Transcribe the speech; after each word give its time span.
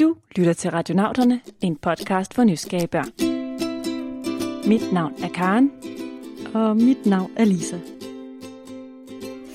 Du 0.00 0.16
lytter 0.36 0.52
til 0.52 0.70
Radionauterne, 0.70 1.40
en 1.60 1.76
podcast 1.76 2.34
for 2.34 2.44
nysgerrige 2.44 2.88
børn. 2.88 3.10
Mit 4.68 4.92
navn 4.92 5.14
er 5.22 5.28
Karen. 5.28 5.70
Og 6.54 6.76
mit 6.76 7.06
navn 7.06 7.30
er 7.36 7.44
Lisa. 7.44 7.78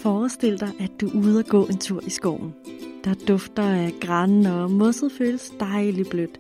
Forestil 0.02 0.60
dig, 0.60 0.72
at 0.80 0.92
du 1.02 1.08
er 1.08 1.16
ude 1.16 1.40
og 1.40 1.46
gå 1.46 1.66
en 1.66 1.78
tur 1.78 2.02
i 2.08 2.10
skoven. 2.10 2.56
Der 3.04 3.14
dufter 3.28 3.64
af 3.64 3.94
græn, 4.02 4.46
og 4.46 4.72
mosset 4.72 5.12
føles 5.12 5.54
dejligt 5.60 6.10
blødt. 6.10 6.40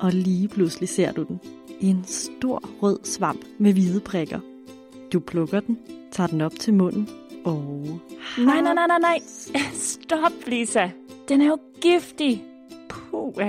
Og 0.00 0.12
lige 0.12 0.48
pludselig 0.48 0.88
ser 0.88 1.12
du 1.12 1.22
den. 1.22 1.40
En 1.80 2.04
stor 2.04 2.62
rød 2.82 2.98
svamp 3.04 3.44
med 3.58 3.72
hvide 3.72 4.00
prikker. 4.00 4.40
Du 5.12 5.20
plukker 5.20 5.60
den, 5.60 5.78
tager 6.12 6.26
den 6.26 6.40
op 6.40 6.52
til 6.52 6.74
munden 6.74 7.08
og... 7.44 7.84
Nej, 8.38 8.60
nej, 8.60 8.74
nej, 8.74 8.86
nej, 8.86 8.98
nej. 8.98 9.18
Stop, 9.74 10.32
Lisa. 10.46 10.90
Den 11.28 11.40
er 11.40 11.46
jo 11.46 11.58
giftig. 11.80 12.55
Puh, 13.16 13.44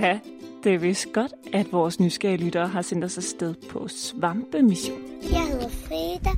det 0.64 0.74
er 0.74 0.78
vist 0.78 1.14
godt, 1.14 1.34
at 1.54 1.74
vores 1.74 2.00
nysgerrige 2.00 2.38
lyttere 2.38 2.68
har 2.68 2.82
sendt 2.82 3.06
os 3.06 3.18
afsted 3.18 3.56
på 3.70 3.88
svampemission. 3.88 5.02
Jeg 5.32 5.42
hedder 5.42 5.70
Frida, 5.70 6.30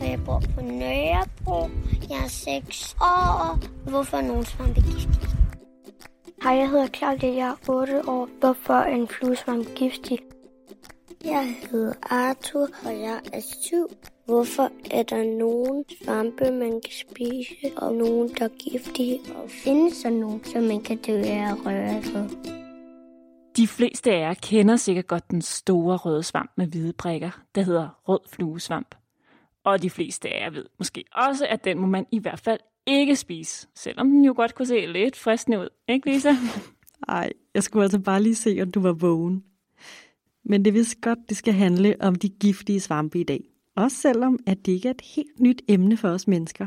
og 0.00 0.10
jeg 0.10 0.20
bor 0.24 0.42
på 0.54 0.60
Nørrebro. 0.60 1.68
Jeg 2.10 2.24
er 2.24 2.28
6 2.28 2.96
år. 3.00 3.58
Hvorfor 3.90 4.16
er 4.16 4.22
nogen 4.22 4.44
svampe 4.44 4.80
giftige? 4.80 5.28
Hej, 6.42 6.52
jeg 6.52 6.70
hedder 6.70 6.86
Claudia, 6.86 7.34
jeg 7.34 7.48
er 7.48 7.70
8 7.70 8.08
år. 8.08 8.28
Hvorfor 8.40 8.74
er 8.74 8.94
en 8.94 9.08
fluesvamp 9.08 9.74
giftig? 9.74 10.18
Jeg 11.24 11.54
hedder 11.70 11.92
Arthur, 12.02 12.68
og 12.84 13.00
jeg 13.00 13.20
er 13.32 13.40
7. 13.40 13.88
Hvorfor 14.26 14.70
er 14.90 15.02
der 15.02 15.38
nogen 15.38 15.84
svampe, 16.02 16.50
man 16.50 16.70
kan 16.70 16.92
spise, 17.08 17.56
og 17.76 17.94
nogen, 17.94 18.28
der 18.38 18.44
er 18.44 18.70
giftige? 18.70 19.20
Og 19.34 19.50
findes 19.50 20.02
der 20.02 20.10
nogen, 20.10 20.44
som 20.44 20.62
man 20.62 20.80
kan 20.80 20.96
dø 20.96 21.18
af 21.18 21.50
at 21.50 21.66
røre 21.66 22.02
på? 22.02 22.34
De 23.56 23.66
fleste 23.66 24.12
af 24.12 24.20
jer 24.20 24.34
kender 24.34 24.76
sikkert 24.76 25.06
godt 25.06 25.30
den 25.30 25.42
store 25.42 25.96
røde 25.96 26.22
svamp 26.22 26.50
med 26.56 26.66
hvide 26.66 26.92
prikker, 26.92 27.30
der 27.54 27.62
hedder 27.62 27.88
rød 28.08 28.20
fluesvamp. 28.32 28.94
Og 29.64 29.82
de 29.82 29.90
fleste 29.90 30.28
af 30.28 30.44
jer 30.44 30.50
ved 30.50 30.64
måske 30.78 31.04
også, 31.14 31.46
at 31.46 31.64
den 31.64 31.78
må 31.78 31.86
man 31.86 32.06
i 32.12 32.18
hvert 32.18 32.40
fald 32.40 32.60
ikke 32.86 33.16
spise, 33.16 33.68
selvom 33.74 34.10
den 34.10 34.24
jo 34.24 34.32
godt 34.36 34.54
kunne 34.54 34.66
se 34.66 34.86
lidt 34.86 35.16
fristende 35.16 35.58
ud. 35.58 35.68
Ikke, 35.88 36.10
Lisa? 36.10 36.30
Ej, 37.08 37.32
jeg 37.54 37.62
skulle 37.62 37.82
altså 37.82 37.98
bare 37.98 38.22
lige 38.22 38.34
se, 38.34 38.58
om 38.62 38.70
du 38.70 38.80
var 38.80 38.92
vågen. 38.92 39.44
Men 40.44 40.64
det 40.64 40.74
vidste 40.74 41.00
godt, 41.00 41.18
det 41.28 41.36
skal 41.36 41.54
handle 41.54 41.96
om 42.00 42.14
de 42.14 42.28
giftige 42.28 42.80
svampe 42.80 43.20
i 43.20 43.24
dag. 43.24 43.44
Også 43.76 43.96
selvom, 43.96 44.38
at 44.46 44.66
det 44.66 44.72
ikke 44.72 44.88
er 44.88 44.94
et 44.94 45.02
helt 45.16 45.40
nyt 45.40 45.62
emne 45.68 45.96
for 45.96 46.08
os 46.08 46.28
mennesker. 46.28 46.66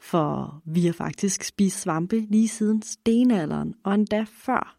For 0.00 0.60
vi 0.64 0.86
har 0.86 0.92
faktisk 0.92 1.44
spist 1.44 1.80
svampe 1.80 2.20
lige 2.20 2.48
siden 2.48 2.82
stenalderen, 2.82 3.74
og 3.84 3.94
endda 3.94 4.26
før. 4.28 4.76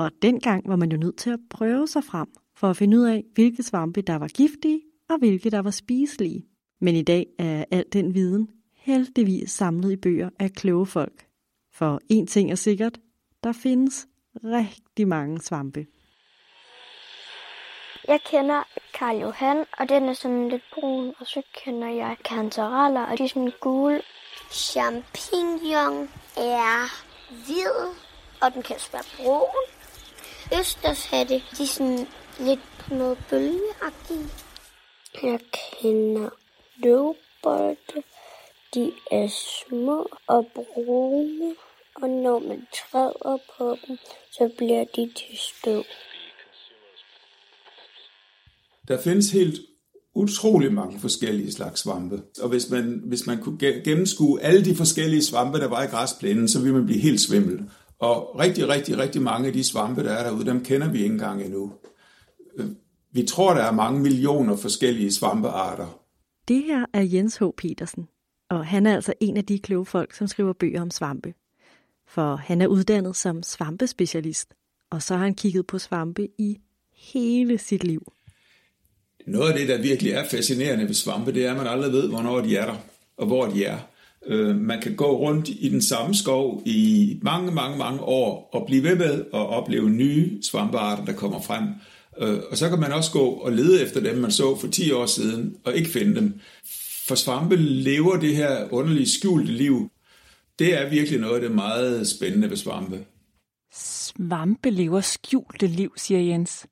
Og 0.00 0.10
dengang 0.22 0.68
var 0.68 0.76
man 0.76 0.92
jo 0.92 0.98
nødt 0.98 1.16
til 1.16 1.30
at 1.30 1.40
prøve 1.50 1.88
sig 1.88 2.04
frem, 2.04 2.28
for 2.56 2.70
at 2.70 2.76
finde 2.76 2.98
ud 2.98 3.04
af, 3.04 3.24
hvilke 3.34 3.62
svampe 3.62 4.02
der 4.02 4.16
var 4.16 4.28
giftige, 4.28 4.80
og 5.10 5.18
hvilke 5.18 5.50
der 5.50 5.58
var 5.58 5.70
spiselige. 5.70 6.46
Men 6.80 6.94
i 6.94 7.02
dag 7.02 7.26
er 7.38 7.64
al 7.70 7.84
den 7.92 8.14
viden 8.14 8.48
heldigvis 8.74 9.50
samlet 9.50 9.92
i 9.92 9.96
bøger 9.96 10.30
af 10.38 10.52
kloge 10.52 10.86
folk. 10.86 11.26
For 11.72 12.00
en 12.08 12.26
ting 12.26 12.50
er 12.50 12.54
sikkert, 12.54 12.98
der 13.44 13.52
findes 13.52 14.06
rigtig 14.44 15.08
mange 15.08 15.40
svampe. 15.40 15.86
Jeg 18.08 18.20
kender 18.30 18.62
Karl 18.94 19.16
Johan, 19.20 19.64
og 19.78 19.88
den 19.88 20.08
er 20.08 20.12
sådan 20.12 20.48
lidt 20.48 20.64
brun, 20.74 21.14
og 21.18 21.26
så 21.26 21.42
kender 21.64 21.88
jeg 21.88 22.16
kantareller, 22.24 23.00
og 23.00 23.18
de 23.18 23.24
er 23.24 23.28
sådan 23.28 23.52
gule. 23.60 24.02
Champignon 24.50 26.08
er 26.36 26.86
hvid, 27.46 27.94
og 28.42 28.54
den 28.54 28.62
kan 28.62 28.76
også 28.76 28.92
være 28.92 29.04
brun. 29.16 29.79
Østershatte, 30.60 31.34
de 31.34 31.62
er 31.62 31.66
sådan 31.66 32.06
lidt 32.40 32.60
på 32.78 32.94
noget 32.94 33.18
bølgeagtige. 33.30 34.26
Jeg 35.22 35.40
kender 35.52 36.28
løvbolde. 36.84 38.02
De 38.74 38.92
er 39.10 39.28
små 39.28 40.08
og 40.26 40.46
brune, 40.54 41.54
og 41.94 42.08
når 42.08 42.38
man 42.38 42.66
træder 42.80 43.38
på 43.58 43.76
dem, 43.86 43.98
så 44.32 44.50
bliver 44.58 44.84
de 44.84 45.12
til 45.16 45.38
støv. 45.38 45.84
Der 48.88 49.02
findes 49.02 49.30
helt 49.30 49.60
utrolig 50.14 50.72
mange 50.72 51.00
forskellige 51.00 51.52
slags 51.52 51.80
svampe. 51.80 52.22
Og 52.42 52.48
hvis 52.48 52.70
man, 52.70 53.02
hvis 53.06 53.26
man 53.26 53.42
kunne 53.42 53.58
gennemskue 53.58 54.42
alle 54.42 54.64
de 54.64 54.74
forskellige 54.74 55.24
svampe, 55.24 55.58
der 55.58 55.68
var 55.68 55.82
i 55.82 55.86
græsplænen, 55.86 56.48
så 56.48 56.60
ville 56.60 56.74
man 56.74 56.86
blive 56.86 57.00
helt 57.00 57.20
svimmel. 57.20 57.70
Og 58.00 58.38
rigtig, 58.38 58.68
rigtig, 58.68 58.98
rigtig 58.98 59.22
mange 59.22 59.46
af 59.46 59.52
de 59.52 59.64
svampe, 59.64 60.04
der 60.04 60.12
er 60.12 60.22
derude, 60.22 60.46
dem 60.46 60.64
kender 60.64 60.90
vi 60.90 60.98
ikke 60.98 61.12
engang 61.12 61.42
endnu. 61.42 61.72
Øh, 62.56 62.66
vi 63.12 63.22
tror, 63.22 63.54
der 63.54 63.62
er 63.62 63.72
mange 63.72 64.00
millioner 64.00 64.56
forskellige 64.56 65.12
svampearter. 65.12 66.00
Det 66.48 66.62
her 66.62 66.86
er 66.92 67.02
Jens 67.02 67.36
H. 67.36 67.42
Petersen, 67.56 68.08
og 68.50 68.66
han 68.66 68.86
er 68.86 68.94
altså 68.94 69.12
en 69.20 69.36
af 69.36 69.44
de 69.44 69.58
kloge 69.58 69.86
folk, 69.86 70.14
som 70.14 70.26
skriver 70.26 70.52
bøger 70.52 70.82
om 70.82 70.90
svampe. 70.90 71.34
For 72.08 72.36
han 72.36 72.60
er 72.60 72.66
uddannet 72.66 73.16
som 73.16 73.42
svampespecialist, 73.42 74.54
og 74.90 75.02
så 75.02 75.16
har 75.16 75.24
han 75.24 75.34
kigget 75.34 75.66
på 75.66 75.78
svampe 75.78 76.28
i 76.38 76.58
hele 76.94 77.58
sit 77.58 77.84
liv. 77.84 78.12
Noget 79.26 79.52
af 79.52 79.58
det, 79.58 79.68
der 79.68 79.82
virkelig 79.82 80.12
er 80.12 80.24
fascinerende 80.30 80.86
ved 80.86 80.94
svampe, 80.94 81.32
det 81.32 81.46
er, 81.46 81.50
at 81.50 81.56
man 81.56 81.66
aldrig 81.66 81.92
ved, 81.92 82.08
hvornår 82.08 82.40
de 82.40 82.56
er 82.56 82.66
der, 82.66 82.76
og 83.16 83.26
hvor 83.26 83.46
de 83.46 83.64
er. 83.64 83.78
Øh, 84.26 84.56
man 84.56 84.80
kan 84.80 84.96
gå 84.96 85.18
rundt 85.18 85.48
i 85.48 85.68
den 85.68 85.82
samme 85.82 86.14
skov 86.14 86.62
i 86.66 87.18
mange, 87.22 87.52
mange, 87.52 87.78
mange 87.78 88.00
år 88.00 88.50
og 88.52 88.66
blive 88.66 88.82
ved 88.82 88.96
med 88.96 89.20
at 89.20 89.48
opleve 89.48 89.90
nye 89.90 90.42
svampearter, 90.42 91.04
der 91.04 91.12
kommer 91.12 91.40
frem. 91.40 91.64
Øh, 92.18 92.40
og 92.50 92.56
så 92.56 92.68
kan 92.68 92.80
man 92.80 92.92
også 92.92 93.12
gå 93.12 93.24
og 93.24 93.52
lede 93.52 93.82
efter 93.82 94.00
dem, 94.00 94.16
man 94.16 94.30
så 94.30 94.56
for 94.56 94.68
10 94.68 94.92
år 94.92 95.06
siden, 95.06 95.56
og 95.64 95.76
ikke 95.76 95.90
finde 95.90 96.14
dem. 96.14 96.40
For 97.08 97.14
svampe 97.14 97.56
lever 97.56 98.16
det 98.16 98.36
her 98.36 98.72
underlige 98.72 99.08
skjulte 99.08 99.52
liv. 99.52 99.90
Det 100.58 100.80
er 100.80 100.90
virkelig 100.90 101.20
noget 101.20 101.34
af 101.34 101.40
det 101.40 101.50
meget 101.50 102.08
spændende 102.08 102.50
ved 102.50 102.56
svampe. 102.56 103.04
Svampe 103.72 104.70
lever 104.70 105.00
skjulte 105.00 105.66
liv, 105.66 105.92
siger 105.96 106.20
Jens. 106.20 106.66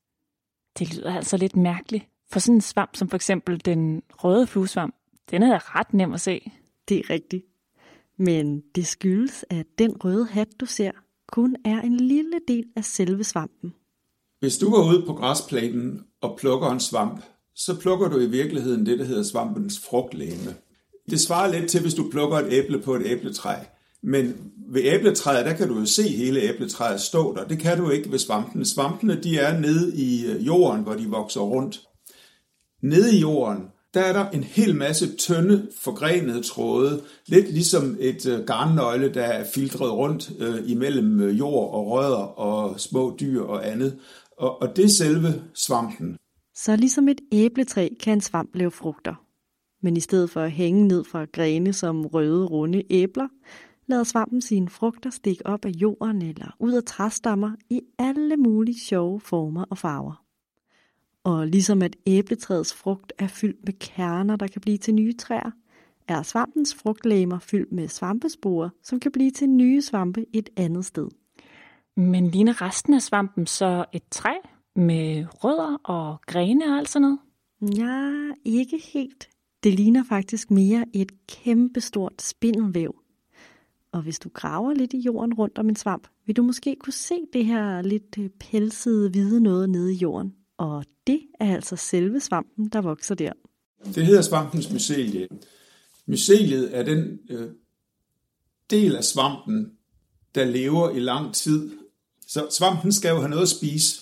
Det 0.79 0.95
lyder 0.95 1.17
altså 1.17 1.37
lidt 1.37 1.57
mærkeligt. 1.57 2.05
For 2.33 2.41
sådan 2.41 2.55
en 2.55 2.61
svamp 2.61 2.97
som 2.97 3.09
for 3.09 3.17
eksempel 3.17 3.65
den 3.65 4.03
røde 4.11 4.47
fluesvamp, 4.47 4.95
den 5.31 5.43
er 5.43 5.79
ret 5.79 5.95
nem 5.95 6.13
at 6.13 6.21
se. 6.21 6.53
Det 6.89 6.99
er 6.99 7.11
rigtigt. 7.11 7.45
Men 8.19 8.63
det 8.75 8.87
skyldes, 8.87 9.45
at 9.51 9.67
den 9.79 9.97
røde 10.05 10.27
hat, 10.27 10.49
du 10.61 10.67
ser, 10.67 10.91
kun 11.33 11.57
er 11.65 11.81
en 11.81 11.97
lille 11.97 12.41
del 12.49 12.65
af 12.77 12.85
selve 12.85 13.25
svampen. 13.25 13.75
Hvis 14.41 14.59
du 14.59 14.71
går 14.71 14.89
ud 14.89 15.07
på 15.07 15.13
græsplænen 15.13 16.01
og 16.21 16.39
plukker 16.39 16.71
en 16.71 16.81
svamp, 16.81 17.25
så 17.55 17.81
plukker 17.81 18.09
du 18.09 18.19
i 18.19 18.27
virkeligheden 18.27 18.87
det, 18.87 18.99
der 18.99 19.05
hedder 19.05 19.23
svampens 19.23 19.81
frugtlæme. 19.81 20.55
Det 21.11 21.21
svarer 21.21 21.53
lidt 21.53 21.71
til, 21.71 21.81
hvis 21.81 21.95
du 21.95 22.11
plukker 22.11 22.39
et 22.39 22.53
æble 22.53 22.79
på 22.79 22.95
et 22.95 23.03
æbletræ. 23.07 23.55
Men 24.03 24.53
ved 24.69 24.83
æbletræet, 24.85 25.47
der 25.47 25.53
kan 25.53 25.69
du 25.69 25.79
jo 25.79 25.87
se 25.87 26.09
hele 26.09 26.41
æbletræet 26.41 27.01
stå 27.01 27.37
der. 27.37 27.45
Det 27.45 27.59
kan 27.59 27.79
du 27.79 27.91
ikke 27.91 28.13
ved 28.13 28.19
svampene. 28.19 28.67
Svampene, 28.67 29.23
de 29.23 29.39
er 29.39 29.59
nede 29.59 29.97
i 29.97 30.27
øh, 30.27 30.47
jorden, 30.47 30.83
hvor 30.83 30.95
de 30.95 31.07
vokser 31.07 31.41
rundt. 31.41 31.81
Nede 32.83 33.17
i 33.17 33.21
jorden, 33.21 33.63
der 33.95 34.01
er 34.01 34.13
der 34.13 34.31
en 34.31 34.45
hel 34.45 34.77
masse 34.77 35.17
tynde, 35.17 35.69
forgrenede 35.81 36.43
tråde, 36.43 37.03
lidt 37.27 37.53
ligesom 37.53 37.97
et 38.01 38.27
øh, 38.27 38.45
garnnøgle, 38.45 39.15
der 39.15 39.23
er 39.23 39.45
filtret 39.55 39.93
rundt 39.93 40.31
øh, 40.39 40.71
imellem 40.71 41.21
øh, 41.21 41.39
jord 41.39 41.75
og 41.75 41.91
rødder 41.91 42.39
og 42.39 42.81
små 42.81 43.17
dyr 43.21 43.43
og 43.43 43.69
andet. 43.71 43.99
Og, 44.39 44.63
og 44.63 44.77
det 44.77 44.85
er 44.85 44.89
selve 44.89 45.43
svampen. 45.55 46.17
Så 46.55 46.77
ligesom 46.77 47.09
et 47.09 47.21
æbletræ 47.33 47.89
kan 48.01 48.13
en 48.13 48.21
svamp 48.21 48.55
lave 48.55 48.71
frugter. 48.71 49.15
Men 49.83 49.97
i 49.97 50.01
stedet 50.01 50.31
for 50.31 50.41
at 50.41 50.51
hænge 50.51 50.89
ned 50.89 51.05
fra 51.05 51.25
grene 51.25 51.73
som 51.73 52.07
røde, 52.07 52.47
runde 52.47 52.83
æbler, 52.91 53.29
lader 53.87 54.05
svampen 54.05 54.41
sine 54.41 54.69
frugter 54.69 55.11
stikke 55.11 55.47
op 55.47 55.65
af 55.65 55.71
jorden 55.71 56.23
eller 56.23 56.57
ud 56.61 56.73
af 56.73 56.85
træstammer 56.85 57.51
i 57.71 57.81
alle 57.99 58.37
mulige 58.37 58.81
sjove 58.81 59.21
former 59.21 59.65
og 59.71 59.79
farver. 59.79 60.28
Og 61.29 61.47
ligesom 61.47 61.83
at 61.83 61.97
æbletræets 62.07 62.75
frugt 62.75 63.13
er 63.19 63.27
fyldt 63.27 63.65
med 63.65 63.73
kerner, 63.73 64.37
der 64.37 64.47
kan 64.47 64.61
blive 64.61 64.79
til 64.79 64.95
nye 64.95 65.13
træer, 65.13 65.51
er 66.09 66.23
svampens 66.23 66.75
frugtlæmer 66.75 67.39
fyldt 67.39 67.73
med 67.73 67.89
svampesporer, 67.89 68.69
som 68.83 69.01
kan 69.01 69.13
blive 69.13 69.31
til 69.31 69.49
nye 69.49 69.83
svampe 69.83 70.27
et 70.33 70.51
andet 70.57 70.85
sted. 70.85 71.09
Men 71.97 72.29
ligner 72.29 72.63
resten 72.63 72.95
af 72.95 73.03
svampen 73.03 73.47
så 73.47 73.85
et 73.93 74.03
træ 74.11 74.33
med 74.77 75.27
rødder 75.45 75.77
og 75.85 76.21
grene 76.27 76.65
og 76.65 76.79
alt 76.79 76.89
sådan 76.89 77.03
noget? 77.03 77.19
Ja, 77.79 78.13
ikke 78.45 78.83
helt. 78.93 79.29
Det 79.65 79.75
ligner 79.75 80.05
faktisk 80.09 80.51
mere 80.51 80.85
et 80.95 81.27
kæmpestort 81.27 82.23
spindelvæv. 82.23 82.95
Og 83.93 84.03
hvis 84.03 84.19
du 84.19 84.29
graver 84.35 84.75
lidt 84.75 84.93
i 84.93 84.99
jorden 84.99 85.35
rundt 85.35 85.59
om 85.59 85.69
en 85.69 85.77
svamp, 85.77 86.09
vil 86.27 86.37
du 86.37 86.43
måske 86.43 86.77
kunne 86.81 86.93
se 86.93 87.15
det 87.33 87.47
her 87.47 87.83
lidt 87.83 88.19
øh, 88.19 88.29
pelsede 88.29 89.11
hvide 89.11 89.41
noget 89.41 89.71
nede 89.71 89.95
i 89.95 89.97
jorden. 89.97 90.35
Og 90.59 90.85
det 91.07 91.21
er 91.41 91.55
altså 91.55 91.77
selve 91.77 92.21
svampen, 92.21 92.69
der 92.69 92.81
vokser 92.81 93.15
der. 93.15 93.33
Det 93.95 94.07
hedder 94.07 94.23
svampens 94.23 94.73
mycelie. 94.73 95.29
Myceliet 96.07 96.77
er 96.77 96.83
den 96.83 97.19
øh, 97.31 97.51
del 98.71 98.97
af 98.97 99.05
svampen, 99.05 99.73
der 100.35 100.45
lever 100.45 100.91
i 100.91 101.01
lang 101.01 101.35
tid. 101.35 101.71
Så 102.27 102.47
svampen 102.51 102.93
skal 102.93 103.09
jo 103.09 103.17
have 103.17 103.29
noget 103.29 103.43
at 103.43 103.49
spise, 103.49 104.01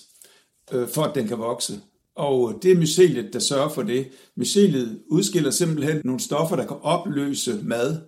øh, 0.71 0.87
for 0.87 1.03
at 1.03 1.15
den 1.15 1.27
kan 1.27 1.37
vokse. 1.37 1.81
Og 2.15 2.59
det 2.61 2.71
er 2.71 2.75
myceliet, 2.75 3.33
der 3.33 3.39
sørger 3.39 3.69
for 3.69 3.83
det. 3.83 4.09
Myceliet 4.35 5.03
udskiller 5.07 5.51
simpelthen 5.51 6.01
nogle 6.03 6.19
stoffer, 6.19 6.55
der 6.55 6.67
kan 6.67 6.77
opløse 6.81 7.59
mad, 7.63 8.01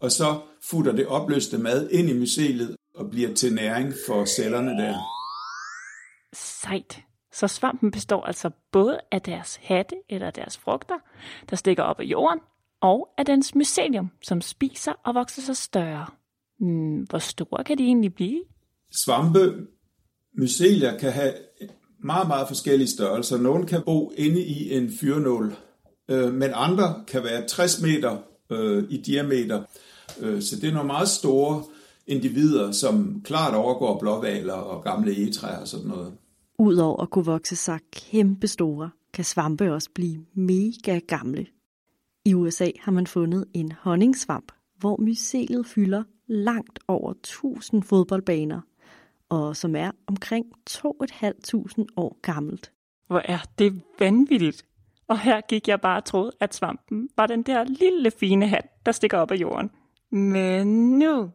og 0.00 0.12
så 0.12 0.40
futter 0.62 0.92
det 0.92 1.06
opløste 1.06 1.58
mad 1.58 1.90
ind 1.90 2.10
i 2.10 2.12
myceliet 2.12 2.76
og 2.94 3.10
bliver 3.10 3.34
til 3.34 3.54
næring 3.54 3.94
for 4.06 4.24
cellerne 4.24 4.70
der. 4.70 4.94
Sejt. 6.32 7.09
Så 7.32 7.48
svampen 7.48 7.90
består 7.90 8.24
altså 8.24 8.50
både 8.72 9.00
af 9.10 9.22
deres 9.22 9.60
hatte 9.62 9.94
eller 10.08 10.30
deres 10.30 10.58
frugter, 10.58 10.98
der 11.50 11.56
stikker 11.56 11.82
op 11.82 12.00
af 12.00 12.04
jorden, 12.04 12.40
og 12.80 13.08
af 13.18 13.24
dens 13.24 13.54
mycelium, 13.54 14.10
som 14.22 14.40
spiser 14.40 14.92
og 15.04 15.14
vokser 15.14 15.42
sig 15.42 15.56
større. 15.56 16.06
Hmm, 16.58 17.02
hvor 17.02 17.18
store 17.18 17.64
kan 17.64 17.78
de 17.78 17.82
egentlig 17.82 18.14
blive? 18.14 18.42
Svampe, 19.04 19.66
mycelier 20.38 20.98
kan 20.98 21.12
have 21.12 21.34
meget, 21.98 22.28
meget 22.28 22.48
forskellige 22.48 22.88
størrelser. 22.88 23.38
Nogle 23.38 23.66
kan 23.66 23.82
bo 23.82 24.12
inde 24.16 24.40
i 24.40 24.74
en 24.76 24.90
fyrnål, 25.00 25.54
øh, 26.08 26.34
men 26.34 26.50
andre 26.54 27.04
kan 27.08 27.24
være 27.24 27.48
60 27.48 27.82
meter 27.82 28.16
øh, 28.50 28.84
i 28.90 28.96
diameter. 28.96 29.62
Øh, 30.20 30.42
så 30.42 30.56
det 30.56 30.68
er 30.68 30.72
nogle 30.72 30.86
meget 30.86 31.08
store 31.08 31.62
individer, 32.06 32.72
som 32.72 33.22
klart 33.24 33.54
overgår 33.54 33.98
blåvaler 33.98 34.52
og 34.52 34.84
gamle 34.84 35.12
egetræer 35.12 35.60
og 35.60 35.68
sådan 35.68 35.88
noget. 35.88 36.12
Udover 36.60 37.02
at 37.02 37.10
kunne 37.10 37.24
vokse 37.24 37.56
sig 37.56 37.80
kæmpe 37.92 38.48
store, 38.48 38.90
kan 39.12 39.24
svampe 39.24 39.72
også 39.72 39.90
blive 39.94 40.24
mega 40.34 40.98
gamle. 40.98 41.46
I 42.24 42.34
USA 42.34 42.70
har 42.80 42.92
man 42.92 43.06
fundet 43.06 43.44
en 43.54 43.72
honningsvamp, 43.72 44.52
hvor 44.78 45.00
myceliet 45.00 45.66
fylder 45.66 46.02
langt 46.26 46.78
over 46.88 47.10
1000 47.10 47.82
fodboldbaner, 47.82 48.60
og 49.28 49.56
som 49.56 49.76
er 49.76 49.90
omkring 50.06 50.46
2.500 50.70 51.84
år 51.96 52.18
gammelt. 52.22 52.72
Hvor 53.06 53.22
er 53.24 53.38
det 53.58 53.82
vanvittigt. 53.98 54.64
Og 55.08 55.18
her 55.20 55.40
gik 55.40 55.68
jeg 55.68 55.80
bare 55.80 55.96
og 55.96 56.04
troede, 56.04 56.32
at 56.40 56.54
svampen 56.54 57.08
var 57.16 57.26
den 57.26 57.42
der 57.42 57.64
lille 57.64 58.10
fine 58.10 58.48
hat, 58.48 58.66
der 58.86 58.92
stikker 58.92 59.18
op 59.18 59.30
af 59.30 59.36
jorden. 59.36 59.70
Men 60.10 60.98
nu 60.98 61.30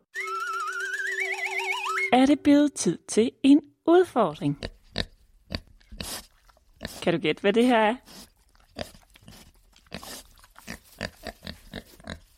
er 2.14 2.26
det 2.26 2.40
blevet 2.40 2.74
tid 2.74 2.98
til 3.08 3.32
en 3.44 3.62
udfordring. 3.88 4.58
Kan 7.02 7.14
du 7.14 7.20
gætte, 7.20 7.42
hvad 7.42 7.54
det 7.54 7.66
her 7.66 7.78
er? 7.78 7.96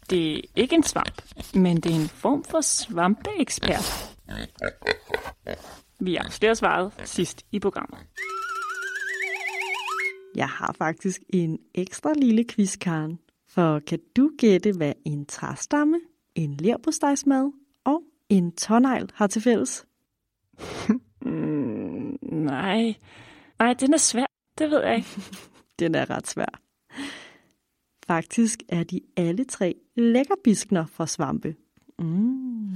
Det 0.09 0.37
er 0.37 0.41
ikke 0.55 0.75
en 0.75 0.83
svamp, 0.83 1.21
men 1.53 1.77
det 1.77 1.91
er 1.91 1.95
en 1.95 2.09
form 2.09 2.43
for 2.43 2.61
svampeekspert. 2.61 4.15
Vi 5.99 6.15
afslører 6.15 6.53
svaret 6.53 6.93
sidst 7.05 7.45
i 7.51 7.59
programmet. 7.59 7.99
Jeg 10.35 10.49
har 10.49 10.75
faktisk 10.77 11.21
en 11.29 11.59
ekstra 11.75 12.13
lille 12.13 12.45
quiz, 12.49 12.77
Karen. 12.77 13.19
For 13.49 13.79
kan 13.79 13.99
du 14.15 14.31
gætte, 14.37 14.71
hvad 14.71 14.93
en 15.05 15.25
træstamme, 15.25 15.99
en 16.35 16.53
lerbostejsmad 16.53 17.51
og 17.85 18.01
en 18.29 18.51
tårnegl 18.51 19.09
har 19.13 19.27
til 19.27 19.41
fælles? 19.41 19.85
Mm, 21.21 22.17
nej. 22.21 22.95
Nej, 23.59 23.73
den 23.73 23.93
er 23.93 23.97
svær. 23.97 24.25
Det 24.57 24.71
ved 24.71 24.83
jeg 24.83 24.95
ikke. 24.97 25.21
Den 25.79 25.95
er 25.95 26.09
ret 26.09 26.27
svær. 26.27 26.61
Faktisk 28.07 28.63
er 28.69 28.83
de 28.83 29.01
alle 29.17 29.45
tre 29.45 29.75
lækkerbiskner 29.95 30.85
fra 30.85 31.07
svampe. 31.07 31.55
Mm. 31.99 32.71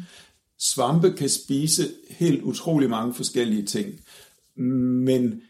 Svampe 0.59 1.11
kan 1.11 1.29
spise 1.29 1.83
helt 2.09 2.41
utrolig 2.43 2.89
mange 2.89 3.13
forskellige 3.13 3.65
ting, 3.65 3.99
men 5.05 5.41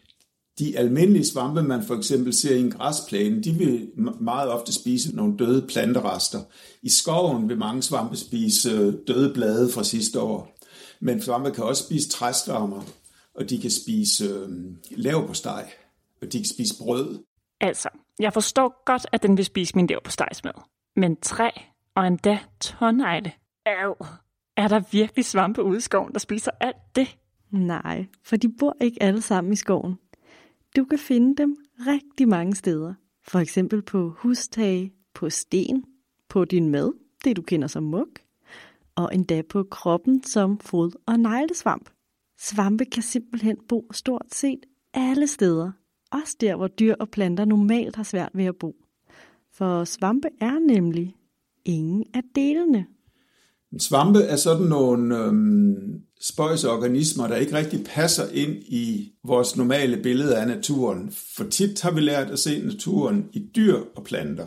de 0.58 0.78
almindelige 0.78 1.26
svampe, 1.26 1.62
man 1.62 1.82
for 1.82 1.96
eksempel 1.96 2.32
ser 2.32 2.56
i 2.56 2.60
en 2.60 2.70
græsplæne, 2.70 3.42
de 3.42 3.52
vil 3.52 3.88
meget 4.20 4.50
ofte 4.50 4.72
spise 4.72 5.16
nogle 5.16 5.36
døde 5.38 5.66
planterester. 5.68 6.40
I 6.82 6.88
skoven 6.88 7.48
vil 7.48 7.58
mange 7.58 7.82
svampe 7.82 8.16
spise 8.16 8.70
øh, 8.70 8.94
døde 9.06 9.34
blade 9.34 9.70
fra 9.72 9.84
sidste 9.84 10.20
år. 10.20 10.58
Men 11.00 11.22
svampe 11.22 11.50
kan 11.50 11.64
også 11.64 11.84
spise 11.84 12.08
træstammer, 12.08 12.82
og 13.34 13.50
de 13.50 13.60
kan 13.60 13.70
spise 13.70 14.24
øh, 14.24 14.48
lav 14.90 15.26
på 15.26 15.34
steg, 15.34 15.64
og 16.22 16.32
de 16.32 16.38
kan 16.38 16.44
spise 16.44 16.74
brød. 16.78 17.24
Altså, 17.60 17.88
jeg 18.18 18.32
forstår 18.32 18.84
godt, 18.86 19.06
at 19.12 19.22
den 19.22 19.36
vil 19.36 19.44
spise 19.44 19.76
min 19.76 19.88
på 20.04 20.10
stegsmad. 20.10 20.52
Men 20.96 21.16
træ 21.16 21.50
og 21.94 22.06
endda 22.06 22.38
tårnegle. 22.60 23.32
Au. 23.66 23.94
Er 24.56 24.68
der 24.68 24.82
virkelig 24.92 25.24
svampe 25.24 25.62
ude 25.62 25.76
i 25.76 25.80
skoven, 25.80 26.12
der 26.12 26.18
spiser 26.18 26.50
alt 26.60 26.96
det? 26.96 27.18
Nej, 27.50 28.06
for 28.24 28.36
de 28.36 28.48
bor 28.58 28.76
ikke 28.80 29.02
alle 29.02 29.20
sammen 29.20 29.52
i 29.52 29.56
skoven. 29.56 29.98
Du 30.76 30.84
kan 30.84 30.98
finde 30.98 31.36
dem 31.42 31.56
rigtig 31.86 32.28
mange 32.28 32.54
steder. 32.54 32.94
For 33.22 33.38
eksempel 33.38 33.82
på 33.82 34.14
hustage, 34.18 34.92
på 35.14 35.30
sten, 35.30 35.84
på 36.28 36.44
din 36.44 36.68
mad, 36.68 36.92
det 37.24 37.36
du 37.36 37.42
kender 37.42 37.68
som 37.68 37.82
muk, 37.82 38.20
og 38.94 39.14
endda 39.14 39.42
på 39.42 39.62
kroppen 39.70 40.24
som 40.24 40.58
fod- 40.58 41.02
og 41.06 41.20
neglesvamp. 41.20 41.90
Svampe 42.38 42.84
kan 42.84 43.02
simpelthen 43.02 43.56
bo 43.68 43.92
stort 43.92 44.26
set 44.32 44.60
alle 44.94 45.26
steder, 45.26 45.72
også 46.12 46.36
der, 46.40 46.56
hvor 46.56 46.68
dyr 46.68 46.94
og 47.00 47.08
planter 47.08 47.44
normalt 47.44 47.96
har 47.96 48.02
svært 48.02 48.30
ved 48.34 48.44
at 48.44 48.56
bo. 48.56 48.76
For 49.52 49.84
svampe 49.84 50.28
er 50.40 50.58
nemlig 50.58 51.16
ingen 51.64 52.04
af 52.14 52.20
delene. 52.34 52.86
Svampe 53.78 54.18
er 54.18 54.36
sådan 54.36 54.66
nogle 54.66 55.18
øhm, 55.18 56.02
spøjsorganismer, 56.20 57.28
der 57.28 57.36
ikke 57.36 57.56
rigtig 57.56 57.84
passer 57.84 58.28
ind 58.32 58.56
i 58.56 59.12
vores 59.24 59.56
normale 59.56 60.02
billede 60.02 60.38
af 60.38 60.46
naturen. 60.46 61.12
For 61.36 61.44
tit 61.44 61.80
har 61.80 61.90
vi 61.90 62.00
lært 62.00 62.30
at 62.30 62.38
se 62.38 62.62
naturen 62.66 63.28
i 63.32 63.50
dyr 63.56 63.80
og 63.96 64.04
planter. 64.04 64.46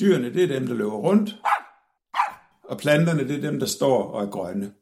Dyrene, 0.00 0.34
det 0.34 0.42
er 0.42 0.58
dem, 0.58 0.66
der 0.66 0.74
løber 0.74 0.96
rundt, 0.96 1.36
og 2.68 2.78
planterne, 2.78 3.28
det 3.28 3.36
er 3.36 3.50
dem, 3.50 3.60
der 3.60 3.66
står 3.66 4.02
og 4.02 4.22
er 4.22 4.30
grønne. 4.30 4.72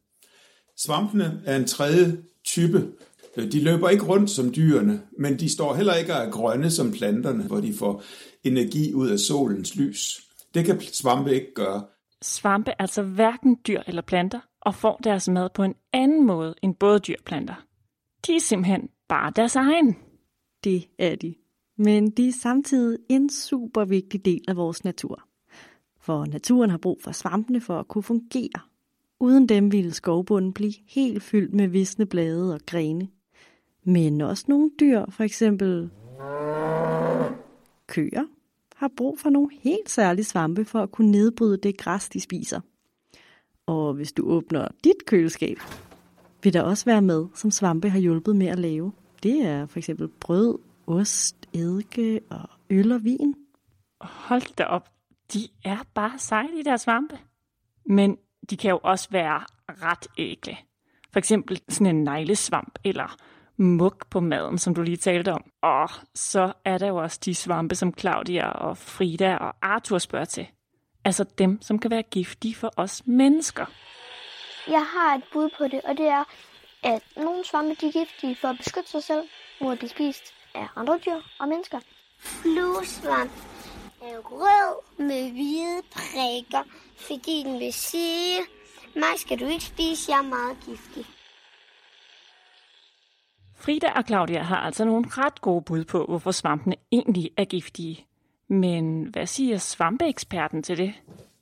Svampene 0.77 1.43
er 1.45 1.57
en 1.57 1.67
tredje 1.67 2.19
type. 2.45 2.93
De 3.37 3.65
løber 3.65 3.89
ikke 3.89 4.05
rundt 4.05 4.31
som 4.31 4.55
dyrene, 4.55 5.03
men 5.19 5.39
de 5.39 5.49
står 5.49 5.75
heller 5.75 5.95
ikke 5.95 6.15
og 6.15 6.25
er 6.25 6.31
grønne 6.31 6.71
som 6.71 6.93
planterne, 6.93 7.45
hvor 7.45 7.61
de 7.61 7.75
får 7.75 8.03
energi 8.45 8.93
ud 8.93 9.09
af 9.09 9.19
solens 9.19 9.77
lys. 9.77 10.21
Det 10.55 10.65
kan 10.65 10.81
svampe 10.81 11.35
ikke 11.35 11.55
gøre. 11.55 11.85
Svampe 12.23 12.71
er 12.71 12.75
altså 12.79 13.03
hverken 13.03 13.59
dyr 13.67 13.81
eller 13.87 14.03
planter, 14.03 14.41
og 14.61 14.75
får 14.75 15.01
deres 15.05 15.29
mad 15.29 15.49
på 15.55 15.63
en 15.63 15.75
anden 15.93 16.27
måde 16.27 16.55
end 16.63 16.75
både 16.75 16.99
dyr 16.99 17.17
og 17.19 17.25
planter. 17.25 17.55
De 18.27 18.37
er 18.37 18.41
simpelthen 18.41 18.89
bare 19.09 19.33
deres 19.37 19.57
egen. 19.57 19.97
Det 20.65 20.85
er 20.99 21.15
de. 21.15 21.35
Men 21.79 22.11
de 22.11 22.29
er 22.29 22.33
samtidig 22.43 22.99
en 23.09 23.31
super 23.31 23.85
vigtig 23.85 24.25
del 24.25 24.41
af 24.49 24.57
vores 24.57 24.85
natur. 24.85 25.23
For 26.01 26.27
naturen 26.27 26.71
har 26.71 26.79
brug 26.79 26.99
for 27.03 27.13
svampene 27.13 27.61
for 27.61 27.79
at 27.79 27.89
kunne 27.89 28.03
fungere. 28.03 28.61
Uden 29.21 29.49
dem 29.49 29.73
ville 29.73 29.93
skovbunden 29.93 30.53
blive 30.53 30.73
helt 30.89 31.23
fyldt 31.23 31.55
med 31.55 31.69
visne 31.69 32.07
blade 32.07 32.55
og 32.55 32.61
grene. 32.67 33.09
Men 33.85 34.21
også 34.21 34.45
nogle 34.49 34.71
dyr, 34.81 35.05
for 35.11 35.25
eksempel 35.25 35.91
køer, 37.87 38.25
har 38.77 38.91
brug 38.97 39.19
for 39.19 39.31
nogle 39.31 39.51
helt 39.61 39.91
særlige 39.91 40.25
svampe 40.25 40.65
for 40.65 40.83
at 40.83 40.91
kunne 40.91 41.11
nedbryde 41.11 41.57
det 41.57 41.79
græs, 41.79 42.09
de 42.09 42.21
spiser. 42.21 42.61
Og 43.67 43.95
hvis 43.95 44.13
du 44.13 44.27
åbner 44.27 44.69
dit 44.85 45.07
køleskab, 45.07 45.59
vil 46.43 46.53
der 46.53 46.63
også 46.63 46.85
være 46.85 47.03
med, 47.03 47.27
som 47.35 47.51
svampe 47.51 47.89
har 47.91 47.99
hjulpet 47.99 48.37
med 48.37 48.47
at 48.47 48.59
lave. 48.59 48.93
Det 49.23 49.43
er 49.43 49.67
for 49.67 49.79
eksempel 49.79 50.09
brød, 50.09 50.59
ost, 50.87 51.37
eddike 51.53 52.21
og 52.31 52.51
øl 52.71 52.93
og 52.93 53.05
vin. 53.05 53.35
Hold 54.01 54.55
da 54.57 54.65
op, 54.65 54.89
de 55.33 55.49
er 55.65 55.79
bare 55.95 56.19
seje, 56.19 56.49
de 56.57 56.65
der 56.65 56.77
svampe. 56.77 57.19
Men 57.87 58.17
de 58.51 58.57
kan 58.57 58.71
jo 58.71 58.81
også 58.83 59.09
være 59.11 59.43
ret 59.69 60.07
ægle. 60.19 60.57
For 61.13 61.19
eksempel 61.19 61.61
sådan 61.69 61.97
en 61.97 62.05
neglesvamp 62.05 62.79
eller 62.85 63.17
mug 63.57 63.95
på 64.11 64.21
maden, 64.21 64.59
som 64.59 64.75
du 64.75 64.83
lige 64.83 64.97
talte 64.97 65.33
om. 65.33 65.45
Og 65.63 65.91
så 66.15 66.53
er 66.65 66.79
der 66.79 66.87
jo 66.87 66.97
også 66.97 67.21
de 67.25 67.35
svampe, 67.35 67.75
som 67.75 67.95
Claudia 67.99 68.49
og 68.49 68.79
Frida 68.79 69.37
og 69.37 69.55
Arthur 69.63 69.99
spørger 69.99 70.25
til. 70.25 70.47
Altså 71.05 71.25
dem, 71.39 71.63
som 71.63 71.79
kan 71.79 71.91
være 71.91 72.03
giftige 72.03 72.55
for 72.55 72.71
os 72.77 73.03
mennesker. 73.07 73.67
Jeg 74.69 74.87
har 74.87 75.15
et 75.15 75.23
bud 75.33 75.51
på 75.59 75.65
det, 75.65 75.81
og 75.85 75.97
det 75.97 76.07
er, 76.07 76.25
at 76.83 77.03
nogle 77.17 77.45
svampe 77.45 77.75
de 77.81 77.87
er 77.87 77.93
giftige 77.93 78.37
for 78.41 78.49
at 78.49 78.57
beskytte 78.57 78.91
sig 78.91 79.03
selv 79.03 79.23
mod 79.61 79.73
at 79.73 79.79
blive 79.79 79.91
spist 79.91 80.35
af 80.55 80.67
andre 80.77 80.99
dyr 81.07 81.21
og 81.41 81.49
mennesker. 81.49 81.81
Fluesvamp 82.19 83.33
er 84.03 84.19
rød 84.19 84.99
med 84.99 85.31
hvide 85.31 85.83
prikker, 85.93 86.63
fordi 86.97 87.43
den 87.47 87.61
vil 87.61 87.73
sige, 87.73 88.41
mig 88.97 89.19
skal 89.19 89.41
du 89.41 89.45
ikke 89.45 89.65
spise, 89.65 90.13
jeg 90.13 90.19
er 90.19 90.23
meget 90.23 90.57
giftig. 90.67 91.07
Frida 93.65 93.87
og 93.97 94.05
Claudia 94.07 94.43
har 94.43 94.57
altså 94.57 94.85
nogle 94.85 95.05
ret 95.09 95.41
gode 95.41 95.63
bud 95.67 95.85
på, 95.85 96.05
hvorfor 96.09 96.31
svampene 96.31 96.77
egentlig 96.93 97.31
er 97.37 97.45
giftige. 97.45 98.07
Men 98.49 99.05
hvad 99.13 99.27
siger 99.27 99.59
svampeeksperten 99.59 100.63
til 100.63 100.77
det? 100.77 100.93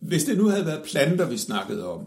Hvis 0.00 0.24
det 0.24 0.38
nu 0.38 0.48
havde 0.48 0.66
været 0.66 0.82
planter, 0.90 1.28
vi 1.28 1.36
snakkede 1.36 1.88
om, 1.92 2.06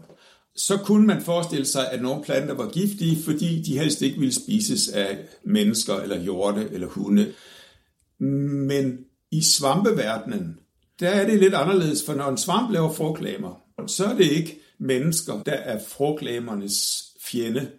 så 0.56 0.76
kunne 0.76 1.06
man 1.06 1.22
forestille 1.22 1.66
sig, 1.66 1.92
at 1.92 2.02
nogle 2.02 2.24
planter 2.24 2.54
var 2.54 2.68
giftige, 2.70 3.24
fordi 3.24 3.62
de 3.62 3.78
helst 3.78 4.02
ikke 4.02 4.18
ville 4.18 4.34
spises 4.34 4.88
af 4.88 5.18
mennesker 5.44 5.94
eller 5.94 6.20
hjorte 6.20 6.68
eller 6.72 6.86
hunde. 6.86 7.32
Men 8.18 8.98
i 9.30 9.42
svampeverdenen, 9.42 10.58
der 11.00 11.08
er 11.08 11.26
det 11.26 11.38
lidt 11.38 11.54
anderledes, 11.54 12.06
for 12.06 12.14
når 12.14 12.28
en 12.28 12.38
svamp 12.38 12.70
laver 12.70 12.92
frugtlamer, 12.92 13.60
så 13.86 14.04
er 14.04 14.16
det 14.16 14.24
ikke 14.24 14.60
mennesker, 14.78 15.42
der 15.42 15.52
er 15.52 15.78
frugtlamernes 15.88 17.04
fjende. 17.30 17.70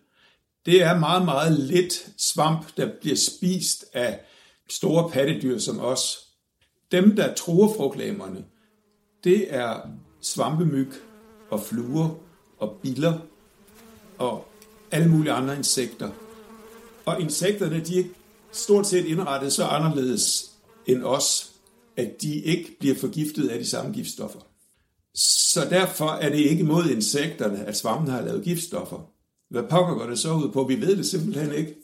Det 0.67 0.83
er 0.83 0.99
meget, 0.99 1.25
meget 1.25 1.59
lidt 1.59 2.09
svamp, 2.17 2.77
der 2.77 2.89
bliver 3.01 3.15
spist 3.15 3.85
af 3.93 4.19
store 4.69 5.09
pattedyr 5.09 5.59
som 5.59 5.79
os. 5.79 6.17
Dem, 6.91 7.15
der 7.15 7.33
truer 7.33 7.73
frugtlamerne, 7.73 8.45
det 9.23 9.53
er 9.53 9.81
svampemyg 10.21 10.89
og 11.49 11.61
fluer 11.61 12.09
og 12.57 12.79
biller 12.83 13.19
og 14.17 14.47
alle 14.91 15.09
mulige 15.09 15.31
andre 15.31 15.57
insekter. 15.57 16.09
Og 17.05 17.21
insekterne, 17.21 17.79
de 17.79 17.99
er 17.99 18.03
stort 18.51 18.87
set 18.87 19.05
indrettet 19.05 19.53
så 19.53 19.65
anderledes 19.65 20.51
end 20.85 21.03
os, 21.03 21.51
at 21.97 22.21
de 22.21 22.35
ikke 22.35 22.75
bliver 22.79 22.95
forgiftet 22.95 23.49
af 23.49 23.59
de 23.59 23.65
samme 23.65 23.93
giftstoffer. 23.93 24.39
Så 25.15 25.67
derfor 25.69 26.09
er 26.09 26.29
det 26.29 26.39
ikke 26.39 26.63
mod 26.63 26.85
insekterne, 26.89 27.65
at 27.65 27.77
svampen 27.77 28.11
har 28.11 28.21
lavet 28.21 28.43
giftstoffer. 28.43 29.16
Hvad 29.49 29.63
pokker 29.63 29.97
går 29.97 30.05
det 30.05 30.19
så 30.19 30.33
ud 30.33 30.51
på? 30.51 30.63
Vi 30.63 30.81
ved 30.81 30.97
det 30.97 31.05
simpelthen 31.05 31.51
ikke. 31.53 31.75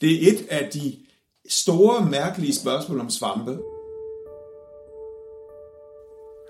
Det 0.00 0.12
er 0.12 0.32
et 0.32 0.46
af 0.50 0.70
de 0.70 0.96
store, 1.48 2.10
mærkelige 2.10 2.54
spørgsmål 2.54 3.00
om 3.00 3.10
svampe. 3.10 3.58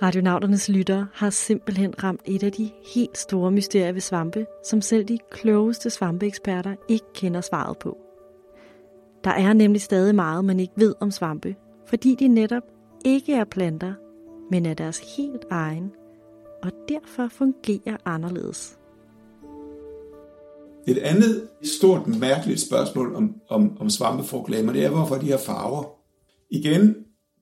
Radionauternes 0.03 0.69
lyttere 0.69 1.09
har 1.15 1.31
simpelthen 1.31 2.05
ramt 2.05 2.21
et 2.25 2.43
af 2.43 2.53
de 2.53 2.71
helt 2.95 3.19
store 3.19 3.51
mysterier 3.51 3.93
ved 3.93 4.01
svampe, 4.01 4.47
som 4.65 4.81
selv 4.81 5.05
de 5.05 5.19
klogeste 5.31 5.91
svampeeksperter 5.91 6.77
ikke 6.89 7.05
kender 7.15 7.41
svaret 7.41 7.79
på. 7.79 7.99
Der 9.25 9.31
er 9.31 9.53
nemlig 9.53 9.83
stadig 9.83 10.15
meget, 10.15 10.45
man 10.45 10.61
ikke 10.61 10.73
ved 10.77 10.95
om 11.01 11.11
svampe, 11.11 11.57
fordi 11.87 12.15
de 12.15 12.29
netop 12.29 12.63
ikke 13.05 13.35
er 13.35 13.45
planter, 13.45 13.95
men 14.51 14.67
er 14.67 14.75
deres 14.75 15.17
helt 15.17 15.45
egen, 15.51 15.93
og 16.63 16.71
derfor 16.89 17.29
fungerer 17.29 17.97
anderledes. 18.05 18.79
Et 20.87 20.99
andet 20.99 21.49
stort 21.63 22.07
mærkeligt 22.07 22.61
spørgsmål 22.61 23.15
om, 23.15 23.35
om, 23.49 23.77
om 23.81 23.91
svampefrugtlamer, 23.91 24.73
det 24.73 24.85
er, 24.85 24.91
hvorfor 24.91 25.15
de 25.15 25.31
har 25.31 25.39
farver. 25.39 25.85
Igen, 26.51 26.95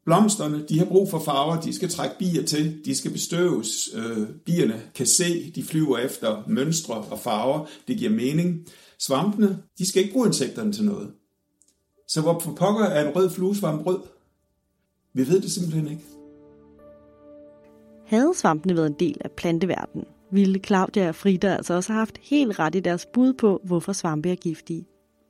blomsterne, 0.04 0.64
de 0.68 0.78
har 0.78 0.84
brug 0.84 1.10
for 1.10 1.18
farver, 1.18 1.60
de 1.60 1.72
skal 1.72 1.88
trække 1.88 2.18
bier 2.18 2.42
til, 2.42 2.84
de 2.84 2.94
skal 2.94 3.10
bestøves, 3.10 3.90
øh, 3.94 4.28
bierne 4.46 4.82
kan 4.94 5.06
se, 5.06 5.50
de 5.50 5.62
flyver 5.62 5.98
efter 5.98 6.42
mønstre 6.46 6.94
og 6.94 7.18
farver, 7.18 7.66
det 7.88 7.98
giver 7.98 8.10
mening. 8.10 8.66
Svampene, 8.98 9.58
de 9.78 9.88
skal 9.88 10.02
ikke 10.02 10.12
bruge 10.12 10.26
insekterne 10.26 10.72
til 10.72 10.84
noget. 10.84 11.10
Så 12.08 12.20
hvorfor 12.20 12.52
pokker 12.52 12.84
er 12.84 13.08
en 13.08 13.16
rød 13.16 13.30
fluesvamp 13.30 13.86
rød? 13.86 14.00
Vi 15.14 15.28
ved 15.28 15.40
det 15.40 15.52
simpelthen 15.52 15.88
ikke. 15.88 16.02
Havde 18.06 18.34
svampene 18.34 18.76
været 18.76 18.86
en 18.86 18.96
del 18.98 19.16
af 19.20 19.30
planteverdenen, 19.30 20.06
ville 20.32 20.58
Claudia 20.58 21.08
og 21.08 21.14
Frida 21.14 21.56
altså 21.56 21.74
også 21.74 21.92
have 21.92 21.98
haft 21.98 22.18
helt 22.22 22.58
ret 22.58 22.74
i 22.74 22.80
deres 22.80 23.06
bud 23.06 23.32
på, 23.32 23.60
hvorfor 23.64 23.92
svampe 23.92 24.30
er 24.30 24.34
giftige. 24.34 24.86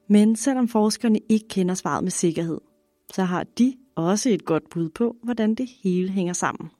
Men 0.09 0.37
selvom 0.37 0.68
forskerne 0.68 1.18
ikke 1.28 1.49
kender 1.49 1.75
svaret 1.75 2.04
med 2.04 2.11
sikkerhed, 2.11 2.61
så 3.14 3.23
har 3.23 3.44
de 3.59 3.75
også 3.97 4.30
et 4.30 4.44
godt 4.44 4.71
bud 4.71 4.88
på, 4.88 5.16
hvordan 5.25 5.54
det 5.54 5.68
hele 5.82 6.11
hænger 6.11 6.32
sammen. 6.32 6.71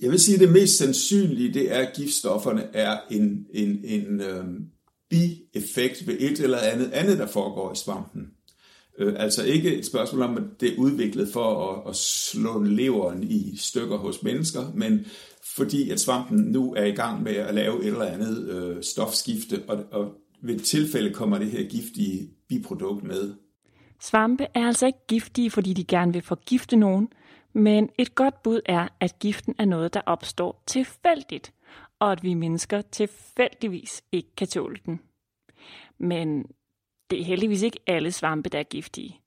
Jeg 0.00 0.10
vil 0.10 0.20
sige, 0.20 0.34
at 0.34 0.40
det 0.40 0.52
mest 0.52 0.78
sandsynlige, 0.78 1.54
det 1.54 1.72
er, 1.72 1.86
at 1.86 1.96
giftstofferne 1.96 2.62
er 2.74 2.98
en, 3.10 3.46
en, 3.52 3.84
en 3.84 4.20
øhm, 4.20 4.66
bieffekt 5.10 6.06
ved 6.06 6.16
et 6.20 6.40
eller 6.40 6.58
andet 6.58 6.90
andet, 6.92 7.18
der 7.18 7.26
foregår 7.26 7.72
i 7.72 7.76
svampen. 7.76 8.35
Øh, 8.98 9.14
altså 9.16 9.44
ikke 9.44 9.76
et 9.76 9.86
spørgsmål 9.86 10.22
om, 10.22 10.36
at 10.36 10.42
det 10.60 10.72
er 10.72 10.78
udviklet 10.78 11.28
for 11.32 11.72
at, 11.72 11.90
at 11.90 11.96
slå 11.96 12.62
leveren 12.62 13.22
i 13.22 13.56
stykker 13.56 13.96
hos 13.96 14.22
mennesker, 14.22 14.72
men 14.74 15.06
fordi 15.56 15.90
at 15.90 16.00
svampen 16.00 16.38
nu 16.38 16.74
er 16.74 16.84
i 16.84 16.90
gang 16.90 17.22
med 17.22 17.32
at 17.32 17.54
lave 17.54 17.80
et 17.80 17.86
eller 17.86 18.04
andet 18.04 18.48
øh, 18.48 18.82
stofskifte, 18.82 19.62
og, 19.68 19.84
og 19.90 20.14
ved 20.42 20.60
tilfælde 20.60 21.14
kommer 21.14 21.38
det 21.38 21.50
her 21.50 21.68
giftige 21.68 22.30
biprodukt 22.48 23.04
med. 23.04 23.34
Svampe 24.00 24.46
er 24.54 24.66
altså 24.66 24.86
ikke 24.86 25.06
giftige, 25.08 25.50
fordi 25.50 25.72
de 25.72 25.84
gerne 25.84 26.12
vil 26.12 26.22
forgifte 26.22 26.76
nogen, 26.76 27.08
men 27.52 27.88
et 27.98 28.14
godt 28.14 28.42
bud 28.42 28.60
er, 28.66 28.88
at 29.00 29.18
giften 29.18 29.54
er 29.58 29.64
noget, 29.64 29.94
der 29.94 30.00
opstår 30.06 30.62
tilfældigt, 30.66 31.52
og 31.98 32.12
at 32.12 32.22
vi 32.22 32.34
mennesker 32.34 32.80
tilfældigvis 32.80 34.02
ikke 34.12 34.34
kan 34.36 34.46
tåle 34.46 34.76
den. 34.86 35.00
Men 35.98 36.44
det 37.10 37.20
er 37.20 37.24
heldigvis 37.24 37.62
ikke 37.62 37.78
alle 37.86 38.12
svampe, 38.12 38.48
der 38.48 38.58
er 38.58 38.62
giftige. 38.62 39.20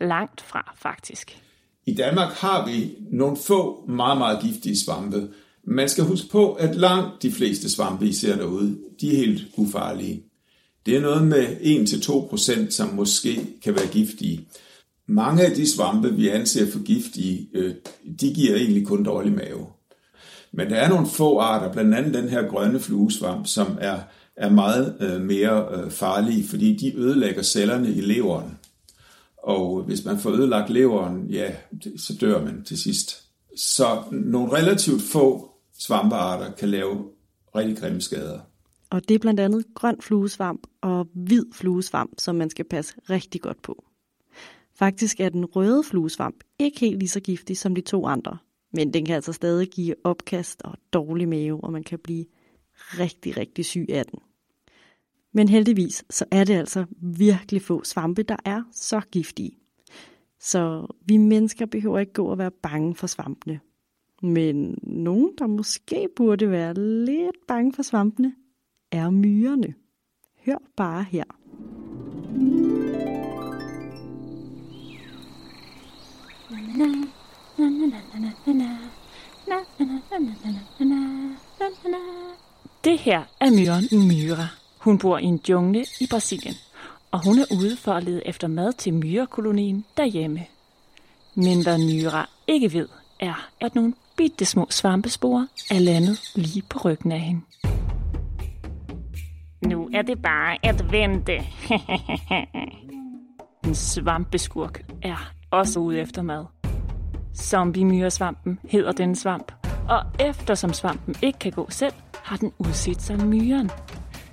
Langt 0.00 0.40
fra, 0.40 0.74
faktisk. 0.76 1.42
I 1.86 1.94
Danmark 1.94 2.32
har 2.32 2.66
vi 2.66 2.96
nogle 3.10 3.36
få 3.36 3.86
meget, 3.88 4.18
meget 4.18 4.42
giftige 4.42 4.78
svampe. 4.84 5.28
Man 5.64 5.88
skal 5.88 6.04
huske 6.04 6.28
på, 6.28 6.52
at 6.52 6.76
langt 6.76 7.22
de 7.22 7.32
fleste 7.32 7.70
svampe, 7.70 8.06
I 8.06 8.12
ser 8.12 8.36
derude, 8.36 8.78
de 9.00 9.12
er 9.12 9.16
helt 9.16 9.42
ufarlige. 9.56 10.22
Det 10.86 10.96
er 10.96 11.00
noget 11.00 11.26
med 11.26 11.46
1-2%, 12.66 12.70
som 12.70 12.88
måske 12.88 13.46
kan 13.62 13.74
være 13.74 13.86
giftige. 13.86 14.48
Mange 15.06 15.46
af 15.46 15.54
de 15.54 15.70
svampe, 15.70 16.14
vi 16.14 16.28
anser 16.28 16.72
for 16.72 16.82
giftige, 16.84 17.48
øh, 17.54 17.74
de 18.20 18.34
giver 18.34 18.56
egentlig 18.56 18.86
kun 18.86 19.04
dårlig 19.04 19.32
mave. 19.32 19.66
Men 20.52 20.70
der 20.70 20.76
er 20.76 20.88
nogle 20.88 21.06
få 21.06 21.38
arter, 21.38 21.72
blandt 21.72 21.94
andet 21.94 22.14
den 22.14 22.28
her 22.28 22.48
grønne 22.48 22.80
fluesvamp, 22.80 23.46
som 23.46 23.78
er, 23.80 23.98
er 24.40 24.50
meget 24.50 24.96
øh, 25.00 25.20
mere 25.20 25.68
øh, 25.72 25.90
farlige, 25.90 26.48
fordi 26.48 26.76
de 26.76 26.96
ødelægger 26.96 27.42
cellerne 27.42 27.90
i 27.90 28.00
leveren. 28.00 28.58
Og 29.36 29.82
hvis 29.82 30.04
man 30.04 30.18
får 30.18 30.30
ødelagt 30.30 30.70
leveren, 30.70 31.26
ja, 31.26 31.52
så 31.96 32.16
dør 32.20 32.44
man 32.44 32.64
til 32.64 32.78
sidst. 32.78 33.24
Så 33.56 34.02
nogle 34.12 34.52
relativt 34.52 35.02
få 35.02 35.50
svampearter 35.78 36.52
kan 36.52 36.68
lave 36.68 37.04
rigtig 37.56 37.78
grimme 37.78 38.00
skader. 38.00 38.40
Og 38.90 39.08
det 39.08 39.14
er 39.14 39.18
blandt 39.18 39.40
andet 39.40 39.64
grøn 39.74 39.96
fluesvamp 40.00 40.66
og 40.80 41.06
hvid 41.14 41.44
fluesvamp, 41.54 42.10
som 42.18 42.34
man 42.34 42.50
skal 42.50 42.64
passe 42.64 42.94
rigtig 43.10 43.40
godt 43.40 43.62
på. 43.62 43.84
Faktisk 44.74 45.20
er 45.20 45.28
den 45.28 45.44
røde 45.44 45.84
fluesvamp 45.84 46.36
ikke 46.58 46.80
helt 46.80 46.98
lige 46.98 47.08
så 47.08 47.20
giftig 47.20 47.58
som 47.58 47.74
de 47.74 47.80
to 47.80 48.06
andre, 48.06 48.38
men 48.72 48.94
den 48.94 49.04
kan 49.06 49.14
altså 49.14 49.32
stadig 49.32 49.68
give 49.68 49.94
opkast 50.04 50.62
og 50.62 50.74
dårlig 50.92 51.28
mave, 51.28 51.64
og 51.64 51.72
man 51.72 51.82
kan 51.84 51.98
blive 51.98 52.24
rigtig, 52.98 53.36
rigtig 53.36 53.64
syg 53.64 53.86
af 53.88 54.06
den. 54.06 54.18
Men 55.32 55.48
heldigvis 55.48 56.04
så 56.10 56.24
er 56.30 56.44
det 56.44 56.54
altså 56.54 56.84
virkelig 57.00 57.62
få 57.62 57.84
svampe, 57.84 58.22
der 58.22 58.36
er 58.44 58.62
så 58.72 59.00
giftige. 59.00 59.52
Så 60.40 60.86
vi 61.06 61.16
mennesker 61.16 61.66
behøver 61.66 61.98
ikke 61.98 62.12
gå 62.12 62.24
og 62.24 62.38
være 62.38 62.50
bange 62.50 62.94
for 62.94 63.06
svampene. 63.06 63.60
Men 64.22 64.78
nogen, 64.82 65.30
der 65.38 65.46
måske 65.46 66.08
burde 66.16 66.50
være 66.50 66.74
lidt 67.04 67.46
bange 67.48 67.72
for 67.72 67.82
svampene, 67.82 68.34
er 68.92 69.10
myrerne. 69.10 69.74
Hør 70.46 70.58
bare 70.76 71.02
her. 71.02 71.24
Det 82.84 82.98
her 82.98 83.22
er 83.40 83.50
myren 83.50 84.08
Myra. 84.08 84.59
Hun 84.80 84.98
bor 84.98 85.18
i 85.18 85.24
en 85.24 85.40
jungle 85.48 85.84
i 86.00 86.06
Brasilien, 86.10 86.54
og 87.10 87.24
hun 87.24 87.38
er 87.38 87.44
ude 87.60 87.76
for 87.76 87.92
at 87.92 88.04
lede 88.04 88.26
efter 88.26 88.48
mad 88.48 88.72
til 88.72 88.94
myrekolonien 88.94 89.84
derhjemme. 89.96 90.46
Men 91.34 91.62
hvad 91.62 91.78
Myra 91.78 92.28
ikke 92.46 92.72
ved, 92.72 92.88
er, 93.20 93.48
at 93.60 93.74
nogle 93.74 93.94
bitte 94.16 94.44
små 94.44 94.66
svampespore 94.70 95.48
er 95.70 95.78
landet 95.78 96.18
lige 96.34 96.62
på 96.70 96.78
ryggen 96.84 97.12
af 97.12 97.20
hende. 97.20 97.40
Nu 99.66 99.90
er 99.94 100.02
det 100.02 100.22
bare 100.22 100.58
at 100.62 100.92
vente. 100.92 101.34
en 103.66 103.74
svampeskurk 103.74 104.84
er 105.02 105.32
også 105.50 105.80
ude 105.80 106.00
efter 106.00 106.22
mad. 106.22 106.44
Zombie-myresvampen 107.36 108.58
hedder 108.68 108.92
den 108.92 109.14
svamp, 109.14 109.52
og 109.88 110.02
eftersom 110.20 110.72
svampen 110.72 111.14
ikke 111.22 111.38
kan 111.38 111.52
gå 111.52 111.66
selv, 111.70 111.92
har 112.24 112.36
den 112.36 112.52
udset 112.58 113.02
sig 113.02 113.26
myren. 113.26 113.70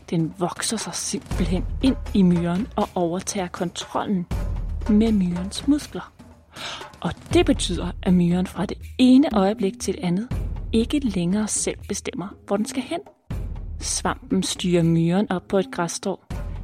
Den 0.10 0.34
vokser 0.38 0.78
sig 0.78 0.96
simpelthen 0.96 1.66
ind 1.84 1.96
i 2.14 2.22
myren 2.24 2.68
og 2.76 2.90
overtager 2.96 3.48
kontrollen 3.48 4.28
med 4.90 5.12
myrens 5.12 5.68
muskler. 5.68 6.14
Og 7.02 7.14
det 7.34 7.46
betyder, 7.46 7.92
at 8.04 8.14
myren 8.14 8.48
fra 8.48 8.66
det 8.66 8.78
ene 8.98 9.36
øjeblik 9.36 9.80
til 9.80 9.94
det 9.94 10.04
andet 10.04 10.28
ikke 10.74 11.00
længere 11.00 11.48
selv 11.48 11.78
bestemmer, 11.88 12.28
hvor 12.48 12.58
den 12.58 12.66
skal 12.66 12.84
hen. 12.84 13.00
Svampen 13.80 14.44
styrer 14.44 14.84
myren 14.84 15.32
op 15.32 15.48
på 15.48 15.58
et 15.58 15.72
græsstrå, 15.72 16.20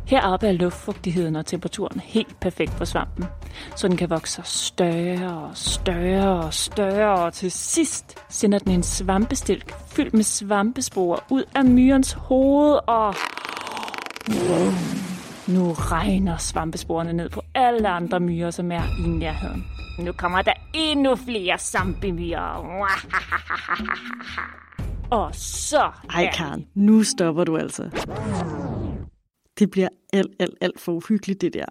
Heroppe 0.05 0.47
er 0.47 0.51
luftfugtigheden 0.51 1.35
og 1.35 1.45
temperaturen 1.45 1.99
helt 1.99 2.39
perfekt 2.39 2.71
for 2.71 2.85
svampen, 2.85 3.25
så 3.75 3.87
den 3.87 3.97
kan 3.97 4.09
vokse 4.09 4.41
større 4.45 5.37
og 5.37 5.57
større 5.57 6.43
og 6.45 6.53
større, 6.53 7.25
og 7.25 7.33
til 7.33 7.51
sidst 7.51 8.17
sender 8.29 8.59
den 8.59 8.71
en 8.71 8.83
svampestilk 8.83 9.73
fyldt 9.87 10.13
med 10.13 10.23
svampesporer 10.23 11.19
ud 11.29 11.43
af 11.55 11.65
myrens 11.65 12.13
hoved, 12.13 12.79
og 12.87 13.15
nu 15.47 15.73
regner 15.73 16.37
svampesporene 16.37 17.13
ned 17.13 17.29
på 17.29 17.41
alle 17.55 17.89
andre 17.89 18.19
myrer, 18.19 18.51
som 18.51 18.71
er 18.71 18.83
i 19.05 19.07
nærheden. 19.07 19.65
Nu 19.99 20.11
kommer 20.11 20.41
der 20.41 20.53
endnu 20.73 21.15
flere 21.15 21.57
zombie-myrer. 21.57 22.87
Og 25.09 25.29
så... 25.35 25.91
Ej, 26.09 26.31
Karen, 26.33 26.65
nu 26.75 27.03
stopper 27.03 27.43
du 27.43 27.57
altså. 27.57 27.83
Det 29.59 29.69
bliver 29.71 29.89
alt, 30.13 30.35
alt, 30.39 30.57
alt 30.61 30.79
for 30.79 30.91
uhyggeligt, 30.91 31.41
det 31.41 31.53
der. 31.53 31.65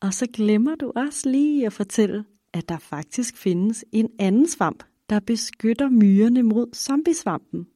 Og 0.00 0.14
så 0.14 0.26
glemmer 0.32 0.74
du 0.74 0.92
også 0.96 1.30
lige 1.30 1.66
at 1.66 1.72
fortælle, 1.72 2.24
at 2.52 2.68
der 2.68 2.78
faktisk 2.78 3.36
findes 3.36 3.84
en 3.92 4.08
anden 4.18 4.48
svamp, 4.48 4.82
der 5.10 5.20
beskytter 5.20 5.88
myrerne 5.88 6.42
mod 6.42 6.66
zombiesvampen. 6.74 7.66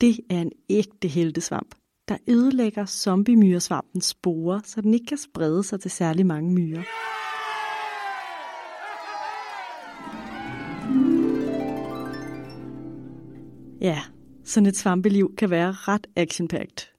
Det 0.00 0.20
er 0.30 0.40
en 0.40 0.52
ægte 0.70 1.08
heltesvamp, 1.08 1.74
der 2.08 2.16
ødelægger 2.28 2.86
zombiemyresvampens 2.86 4.04
sporer, 4.04 4.60
så 4.64 4.80
den 4.80 4.94
ikke 4.94 5.06
kan 5.06 5.18
sprede 5.18 5.62
sig 5.62 5.80
til 5.80 5.90
særlig 5.90 6.26
mange 6.26 6.52
myrer. 6.54 6.82
Ja, 13.80 14.00
sådan 14.44 14.66
et 14.66 14.76
svampeliv 14.76 15.34
kan 15.36 15.50
være 15.50 15.72
ret 15.72 16.06
actionpacked. 16.16 16.93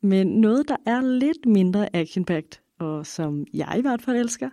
Men 0.00 0.26
noget, 0.26 0.68
der 0.68 0.76
er 0.86 1.00
lidt 1.00 1.46
mindre 1.46 1.96
action 1.96 2.26
og 2.78 3.06
som 3.06 3.46
jeg 3.54 3.74
i 3.78 3.80
hvert 3.80 4.02
fald 4.02 4.16
elsker, 4.16 4.50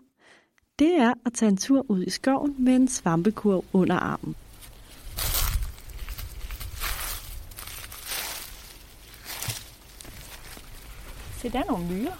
det 0.80 0.96
er 0.98 1.14
at 1.26 1.34
tage 1.34 1.50
en 1.50 1.58
tur 1.58 1.86
ud 1.90 2.04
i 2.04 2.10
skoven 2.10 2.56
med 2.60 2.76
en 2.76 2.88
svampekurv 2.88 3.66
under 3.74 3.96
armen. 3.96 4.36
Se, 11.38 11.50
der 11.50 11.60
er 11.60 11.66
nogle 11.72 11.86
myrer. 11.86 12.18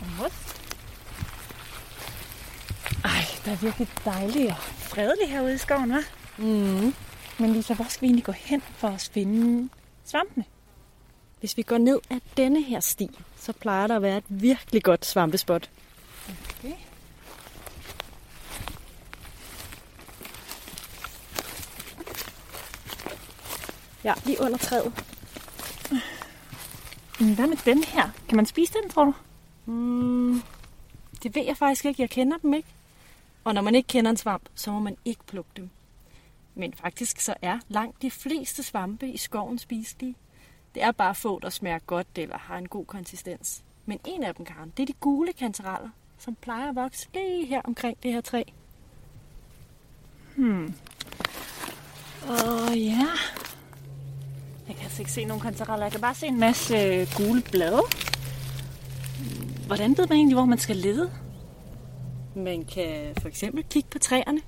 Og 0.00 0.06
mos. 0.18 0.56
Ej, 3.04 3.24
der 3.44 3.52
er 3.52 3.56
virkelig 3.62 3.88
dejligt 4.04 4.50
og 4.50 4.56
fredeligt 4.56 5.30
herude 5.30 5.54
i 5.54 5.58
skoven, 5.58 5.92
hva'? 5.92 6.04
Mm. 6.38 6.94
Men 7.38 7.52
Lisa, 7.52 7.74
hvor 7.74 7.84
skal 7.88 8.02
vi 8.02 8.06
egentlig 8.06 8.24
gå 8.24 8.32
hen 8.32 8.60
for 8.60 8.88
at 8.88 9.10
finde 9.12 9.68
svampene? 10.04 10.44
Hvis 11.44 11.56
vi 11.56 11.62
går 11.62 11.78
ned 11.78 12.00
ad 12.10 12.20
denne 12.36 12.62
her 12.62 12.80
sti, 12.80 13.10
så 13.36 13.52
plejer 13.52 13.86
der 13.86 13.96
at 13.96 14.02
være 14.02 14.18
et 14.18 14.24
virkelig 14.28 14.82
godt 14.82 15.06
svampespot. 15.06 15.70
Okay. 16.28 16.72
Ja, 24.04 24.14
lige 24.24 24.40
under 24.40 24.58
træet. 24.58 24.92
Men 27.20 27.34
hvad 27.34 27.46
med 27.46 27.56
den 27.64 27.84
her? 27.84 28.10
Kan 28.28 28.36
man 28.36 28.46
spise 28.46 28.72
den, 28.82 28.90
tror 28.90 29.04
du? 29.04 29.14
Mm, 29.66 30.42
det 31.22 31.34
ved 31.34 31.44
jeg 31.44 31.56
faktisk 31.56 31.84
ikke. 31.84 32.02
Jeg 32.02 32.10
kender 32.10 32.38
dem 32.38 32.54
ikke. 32.54 32.68
Og 33.44 33.54
når 33.54 33.62
man 33.62 33.74
ikke 33.74 33.86
kender 33.86 34.10
en 34.10 34.16
svamp, 34.16 34.48
så 34.54 34.70
må 34.70 34.78
man 34.78 34.96
ikke 35.04 35.24
plukke 35.26 35.50
dem. 35.56 35.70
Men 36.54 36.72
faktisk 36.72 37.20
så 37.20 37.34
er 37.42 37.58
langt 37.68 38.02
de 38.02 38.10
fleste 38.10 38.62
svampe 38.62 39.08
i 39.08 39.16
skoven 39.16 39.58
spiselige. 39.58 40.14
Det 40.74 40.82
er 40.82 40.92
bare 40.92 41.14
få, 41.14 41.38
der 41.38 41.50
smager 41.50 41.78
godt 41.78 42.06
eller 42.16 42.38
har 42.38 42.58
en 42.58 42.68
god 42.68 42.84
konsistens. 42.84 43.64
Men 43.86 43.98
en 44.04 44.22
af 44.22 44.34
dem, 44.34 44.46
Karen, 44.46 44.72
det 44.76 44.82
er 44.82 44.86
de 44.86 44.92
gule 44.92 45.32
kantereller, 45.32 45.88
som 46.18 46.34
plejer 46.34 46.68
at 46.68 46.76
vokse 46.76 47.08
lige 47.14 47.46
her 47.46 47.60
omkring 47.64 48.02
det 48.02 48.12
her 48.12 48.20
træ. 48.20 48.42
Hmm. 50.36 50.74
Åh, 52.28 52.78
ja. 52.78 53.06
Jeg 54.68 54.76
kan 54.76 54.84
altså 54.84 55.02
ikke 55.02 55.12
se 55.12 55.24
nogen 55.24 55.40
kantareller. 55.40 55.84
Jeg 55.84 55.92
kan 55.92 56.00
bare 56.00 56.14
se 56.14 56.26
en 56.26 56.40
masse 56.40 56.76
øh, 56.76 57.06
gule 57.16 57.42
blade. 57.50 57.82
Hvordan 59.66 59.98
ved 59.98 60.06
man 60.06 60.16
egentlig, 60.16 60.36
hvor 60.36 60.44
man 60.44 60.58
skal 60.58 60.76
lede? 60.76 61.10
Man 62.36 62.64
kan 62.64 63.14
for 63.20 63.28
eksempel 63.28 63.64
kigge 63.70 63.88
på 63.90 63.98
træerne. 63.98 64.40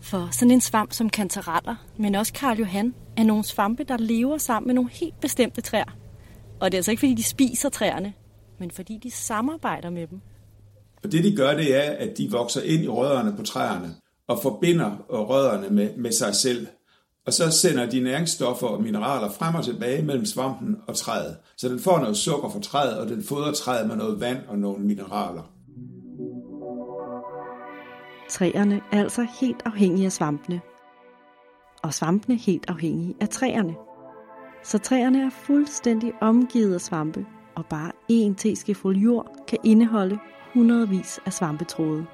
For 0.00 0.28
sådan 0.32 0.50
en 0.50 0.60
svamp 0.60 0.92
som 0.92 1.10
kantareller, 1.10 1.76
men 1.96 2.14
også 2.14 2.32
Karl 2.32 2.58
Johan, 2.58 2.94
er 3.16 3.24
nogle 3.24 3.44
svampe, 3.44 3.84
der 3.84 3.96
lever 3.96 4.38
sammen 4.38 4.66
med 4.66 4.74
nogle 4.74 4.90
helt 4.90 5.20
bestemte 5.20 5.60
træer. 5.60 5.96
Og 6.60 6.72
det 6.72 6.76
er 6.76 6.78
altså 6.78 6.90
ikke, 6.90 7.00
fordi 7.00 7.14
de 7.14 7.24
spiser 7.24 7.68
træerne, 7.68 8.12
men 8.58 8.70
fordi 8.70 9.00
de 9.02 9.10
samarbejder 9.10 9.90
med 9.90 10.06
dem. 10.06 10.20
Og 11.04 11.12
det 11.12 11.24
de 11.24 11.36
gør, 11.36 11.54
det 11.54 11.76
er, 11.76 11.90
at 11.90 12.18
de 12.18 12.30
vokser 12.30 12.62
ind 12.62 12.84
i 12.84 12.88
rødderne 12.88 13.36
på 13.36 13.42
træerne 13.42 13.94
og 14.28 14.42
forbinder 14.42 14.96
rødderne 15.08 15.70
med, 15.70 15.96
med 15.96 16.12
sig 16.12 16.34
selv. 16.34 16.66
Og 17.26 17.32
så 17.32 17.50
sender 17.50 17.90
de 17.90 18.00
næringsstoffer 18.00 18.66
og 18.66 18.82
mineraler 18.82 19.30
frem 19.30 19.54
og 19.54 19.64
tilbage 19.64 20.02
mellem 20.02 20.26
svampen 20.26 20.76
og 20.86 20.96
træet. 20.96 21.36
Så 21.56 21.68
den 21.68 21.80
får 21.80 21.98
noget 21.98 22.16
sukker 22.16 22.48
fra 22.48 22.60
træet, 22.60 22.98
og 22.98 23.08
den 23.08 23.24
fodrer 23.24 23.52
træet 23.52 23.88
med 23.88 23.96
noget 23.96 24.20
vand 24.20 24.38
og 24.48 24.58
nogle 24.58 24.84
mineraler. 24.84 25.50
Træerne 28.30 28.80
er 28.92 29.00
altså 29.00 29.26
helt 29.40 29.62
afhængige 29.64 30.06
af 30.06 30.12
svampene, 30.12 30.60
og 31.84 31.94
svampene 31.94 32.36
helt 32.36 32.64
afhængige 32.68 33.14
af 33.20 33.28
træerne. 33.28 33.74
Så 34.64 34.78
træerne 34.78 35.22
er 35.26 35.30
fuldstændig 35.30 36.12
omgivet 36.20 36.74
af 36.74 36.80
svampe, 36.80 37.26
og 37.56 37.66
bare 37.66 37.92
én 38.12 38.34
teskefuld 38.36 38.96
jord 38.96 39.26
kan 39.48 39.58
indeholde 39.64 40.18
hundredvis 40.54 41.20
af 41.26 41.32
svampetråde. 41.32 42.06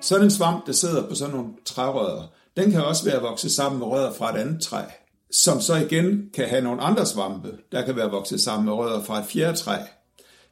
Sådan 0.00 0.24
en 0.24 0.30
svamp, 0.30 0.66
der 0.66 0.72
sidder 0.72 1.08
på 1.08 1.14
sådan 1.14 1.34
nogle 1.34 1.50
trærødder, 1.64 2.22
den 2.56 2.70
kan 2.70 2.84
også 2.84 3.04
være 3.10 3.22
vokset 3.22 3.50
sammen 3.50 3.78
med 3.78 3.86
rødder 3.86 4.12
fra 4.12 4.36
et 4.36 4.40
andet 4.40 4.62
træ, 4.62 4.82
som 5.30 5.60
så 5.60 5.76
igen 5.76 6.30
kan 6.34 6.48
have 6.48 6.62
nogle 6.62 6.82
andre 6.82 7.06
svampe, 7.06 7.58
der 7.72 7.84
kan 7.84 7.96
være 7.96 8.10
vokset 8.10 8.40
sammen 8.40 8.64
med 8.64 8.74
rødder 8.74 9.02
fra 9.02 9.18
et 9.18 9.26
fjerde 9.26 9.56
træ. 9.56 9.76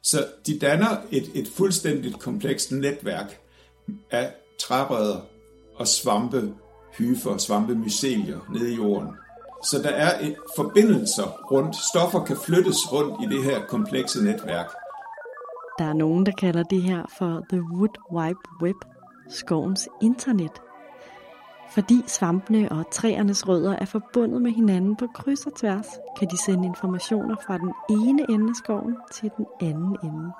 Så 0.03 0.25
de 0.47 0.59
danner 0.59 0.97
et, 1.11 1.31
et 1.35 1.47
fuldstændigt 1.47 2.19
komplekst 2.19 2.71
netværk 2.71 3.39
af 4.11 4.31
trærødder 4.59 5.19
og 5.75 5.87
svampe, 5.87 6.53
hyfer, 6.97 7.37
svampe, 7.37 7.75
mycelier 7.75 8.39
nede 8.53 8.73
i 8.73 8.75
jorden. 8.75 9.07
Så 9.63 9.81
der 9.83 9.89
er 9.89 10.19
et 10.19 10.35
forbindelser 10.55 11.51
rundt. 11.51 11.75
Stoffer 11.75 12.23
kan 12.23 12.37
flyttes 12.45 12.93
rundt 12.93 13.23
i 13.23 13.35
det 13.35 13.43
her 13.43 13.65
komplekse 13.65 14.23
netværk. 14.23 14.71
Der 15.79 15.85
er 15.85 15.93
nogen, 15.93 16.25
der 16.25 16.31
kalder 16.31 16.63
det 16.63 16.81
her 16.81 17.03
for 17.17 17.45
The 17.49 17.61
Wood 17.61 17.95
Wide 18.13 18.39
Web, 18.61 18.75
skovens 19.29 19.89
internet. 20.01 20.61
Fordi 21.71 22.03
svampene 22.07 22.71
og 22.71 22.91
træernes 22.91 23.47
rødder 23.47 23.75
er 23.75 23.85
forbundet 23.85 24.41
med 24.41 24.51
hinanden 24.51 24.95
på 24.95 25.07
kryds 25.15 25.45
og 25.45 25.55
tværs, 25.55 25.87
kan 26.19 26.27
de 26.27 26.37
sende 26.37 26.65
informationer 26.65 27.35
fra 27.45 27.57
den 27.57 27.73
ene 27.89 28.25
ende 28.29 28.49
af 28.49 28.55
skoven 28.55 28.95
til 29.13 29.31
den 29.37 29.45
anden 29.61 29.97
ende. 30.03 30.31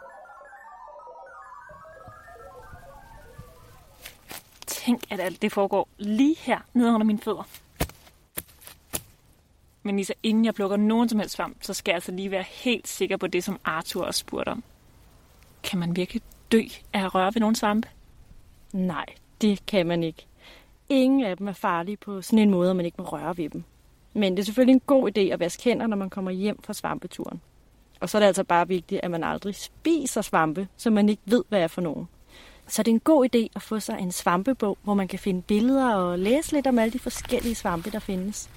Tænk, 4.85 5.01
at 5.09 5.19
alt 5.19 5.41
det 5.41 5.51
foregår 5.51 5.87
lige 5.97 6.35
her 6.39 6.59
nede 6.73 6.93
under 6.93 7.05
mine 7.05 7.19
fødder. 7.19 7.47
Men 9.83 9.97
Lisa, 9.97 10.13
inden 10.23 10.45
jeg 10.45 10.53
plukker 10.53 10.77
nogen 10.77 11.09
som 11.09 11.19
helst 11.19 11.35
svamp, 11.35 11.57
så 11.61 11.73
skal 11.73 11.91
jeg 11.91 11.95
altså 11.95 12.11
lige 12.11 12.31
være 12.31 12.43
helt 12.43 12.87
sikker 12.87 13.17
på 13.17 13.27
det, 13.27 13.43
som 13.43 13.59
Arthur 13.63 14.03
også 14.03 14.19
spurgte 14.19 14.49
om. 14.49 14.63
Kan 15.63 15.79
man 15.79 15.95
virkelig 15.95 16.21
dø 16.51 16.61
af 16.93 17.05
at 17.05 17.15
røre 17.15 17.31
ved 17.33 17.39
nogen 17.39 17.55
svampe? 17.55 17.87
Nej, 18.73 19.05
det 19.41 19.65
kan 19.65 19.87
man 19.87 20.03
ikke. 20.03 20.25
Ingen 20.89 21.23
af 21.23 21.37
dem 21.37 21.47
er 21.47 21.53
farlige 21.53 21.97
på 21.97 22.21
sådan 22.21 22.39
en 22.39 22.49
måde, 22.49 22.69
at 22.69 22.75
man 22.75 22.85
ikke 22.85 23.01
må 23.01 23.03
røre 23.03 23.37
ved 23.37 23.49
dem. 23.49 23.63
Men 24.13 24.33
det 24.33 24.39
er 24.39 24.45
selvfølgelig 24.45 24.73
en 24.73 24.81
god 24.85 25.11
idé 25.17 25.21
at 25.21 25.39
vaske 25.39 25.63
hænder, 25.63 25.87
når 25.87 25.97
man 25.97 26.09
kommer 26.09 26.31
hjem 26.31 26.61
fra 26.63 26.73
svampeturen. 26.73 27.41
Og 27.99 28.09
så 28.09 28.17
er 28.17 28.19
det 28.19 28.27
altså 28.27 28.43
bare 28.43 28.67
vigtigt, 28.67 29.01
at 29.03 29.11
man 29.11 29.23
aldrig 29.23 29.55
spiser 29.55 30.21
svampe, 30.21 30.67
så 30.77 30.89
man 30.89 31.09
ikke 31.09 31.21
ved, 31.25 31.43
hvad 31.49 31.61
er 31.61 31.67
for 31.67 31.81
nogen. 31.81 32.07
Så 32.67 32.83
det 32.83 32.91
er 32.91 32.95
en 32.95 32.99
god 32.99 33.35
idé 33.35 33.47
at 33.55 33.61
få 33.61 33.79
sig 33.79 33.99
en 33.99 34.11
svampebog, 34.11 34.77
hvor 34.83 34.93
man 34.93 35.07
kan 35.07 35.19
finde 35.19 35.41
billeder 35.41 35.93
og 35.95 36.19
læse 36.19 36.51
lidt 36.51 36.67
om 36.67 36.79
alle 36.79 36.93
de 36.93 36.99
forskellige 36.99 37.55
svampe, 37.55 37.91
der 37.91 37.99
findes. 37.99 38.49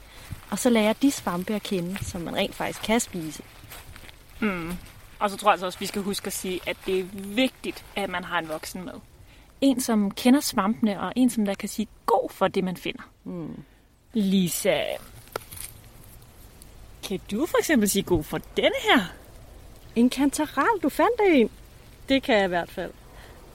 Og 0.50 0.58
så 0.58 0.70
lære 0.70 0.94
de 1.02 1.10
svampe 1.10 1.54
at 1.54 1.62
kende, 1.62 2.04
som 2.04 2.20
man 2.20 2.36
rent 2.36 2.54
faktisk 2.54 2.82
kan 2.82 3.00
spise. 3.00 3.42
Mm. 4.40 4.72
Og 5.18 5.30
så 5.30 5.36
tror 5.36 5.48
jeg 5.48 5.52
altså 5.52 5.66
også, 5.66 5.76
at 5.76 5.80
vi 5.80 5.86
skal 5.86 6.02
huske 6.02 6.26
at 6.26 6.32
sige, 6.32 6.60
at 6.66 6.76
det 6.86 7.00
er 7.00 7.04
vigtigt, 7.14 7.84
at 7.96 8.10
man 8.10 8.24
har 8.24 8.38
en 8.38 8.48
voksen 8.48 8.84
med. 8.84 8.92
En, 9.60 9.80
som 9.80 10.10
kender 10.10 10.40
svampene, 10.40 11.00
og 11.00 11.12
en, 11.16 11.30
som 11.30 11.44
der 11.44 11.54
kan 11.54 11.68
sige 11.68 11.88
god 12.06 12.30
for 12.30 12.48
det, 12.48 12.64
man 12.64 12.76
finder. 12.76 13.02
Mm. 13.24 13.62
Lisa, 14.12 14.80
kan 17.08 17.20
du 17.30 17.46
for 17.46 17.58
eksempel 17.58 17.88
sige 17.88 18.02
god 18.02 18.24
for 18.24 18.38
denne 18.56 18.76
her? 18.82 19.00
En 19.96 20.10
kantaral, 20.10 20.80
du 20.82 20.88
fandt 20.88 21.20
en. 21.26 21.50
Det 22.08 22.22
kan 22.22 22.36
jeg 22.36 22.44
i 22.44 22.48
hvert 22.48 22.70
fald. 22.70 22.92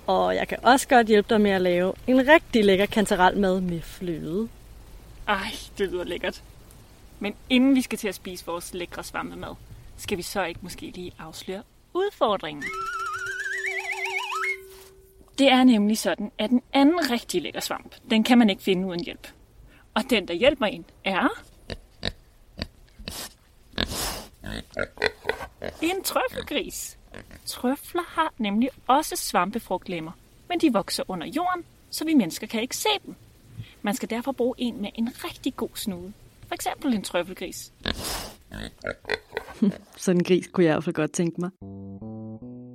Og 0.10 0.36
jeg 0.36 0.48
kan 0.48 0.58
også 0.64 0.88
godt 0.88 1.08
hjælpe 1.08 1.30
dig 1.30 1.42
med 1.42 1.52
at 1.52 1.62
lave 1.62 1.94
en 2.08 2.28
rigtig 2.28 2.66
lækker 2.66 2.86
kantarelmad 2.86 3.62
med 3.62 3.82
fløde. 3.82 4.50
Ej, 5.28 5.52
det 5.78 5.90
lyder 5.92 6.04
lækkert. 6.04 6.44
Men 7.20 7.36
inden 7.50 7.76
vi 7.76 7.82
skal 7.82 7.98
til 7.98 8.08
at 8.08 8.16
spise 8.16 8.46
vores 8.46 8.74
lækre 8.74 9.04
svampemad, 9.04 9.56
skal 9.98 10.18
vi 10.18 10.22
så 10.22 10.44
ikke 10.44 10.60
måske 10.64 10.92
lige 10.96 11.12
afsløre, 11.20 11.64
udfordringen. 11.94 12.64
Det 15.38 15.48
er 15.52 15.64
nemlig 15.64 15.98
sådan, 15.98 16.32
at 16.38 16.52
en 16.52 16.62
anden 16.74 17.12
rigtig 17.12 17.42
lækker 17.42 17.62
svamp, 17.62 17.96
den 18.10 18.24
kan 18.24 18.38
man 18.38 18.50
ikke 18.50 18.64
finde 18.64 18.88
uden 18.88 19.04
hjælp. 19.04 19.28
Og 19.94 20.04
den, 20.10 20.28
der 20.28 20.34
hjælper 20.34 20.66
en, 20.66 20.86
er... 21.06 21.28
En 25.82 26.04
trøffelgris. 26.04 26.99
Trøfler 27.46 28.04
har 28.08 28.34
nemlig 28.38 28.70
også 28.88 29.16
svampefrugtlemmer, 29.16 30.12
men 30.50 30.60
de 30.60 30.74
vokser 30.74 31.04
under 31.08 31.28
jorden, 31.28 31.64
så 31.90 32.06
vi 32.06 32.14
mennesker 32.14 32.48
kan 32.48 32.62
ikke 32.62 32.78
se 32.78 32.90
dem. 33.06 33.16
Man 33.82 33.96
skal 33.96 34.10
derfor 34.10 34.32
bruge 34.32 34.56
en 34.58 34.82
med 34.82 34.90
en 34.96 35.10
rigtig 35.24 35.56
god 35.56 35.70
snude. 35.76 36.14
For 36.48 36.56
eksempel 36.56 36.94
en 36.94 37.02
trøffelgris. 37.02 37.72
Sådan 39.98 40.20
en 40.20 40.24
gris 40.24 40.48
kunne 40.48 40.66
jeg 40.66 40.72
i 40.72 40.74
hvert 40.74 40.84
fald 40.84 40.96
godt 40.96 41.12
tænke 41.12 41.42
mig. 41.42 41.50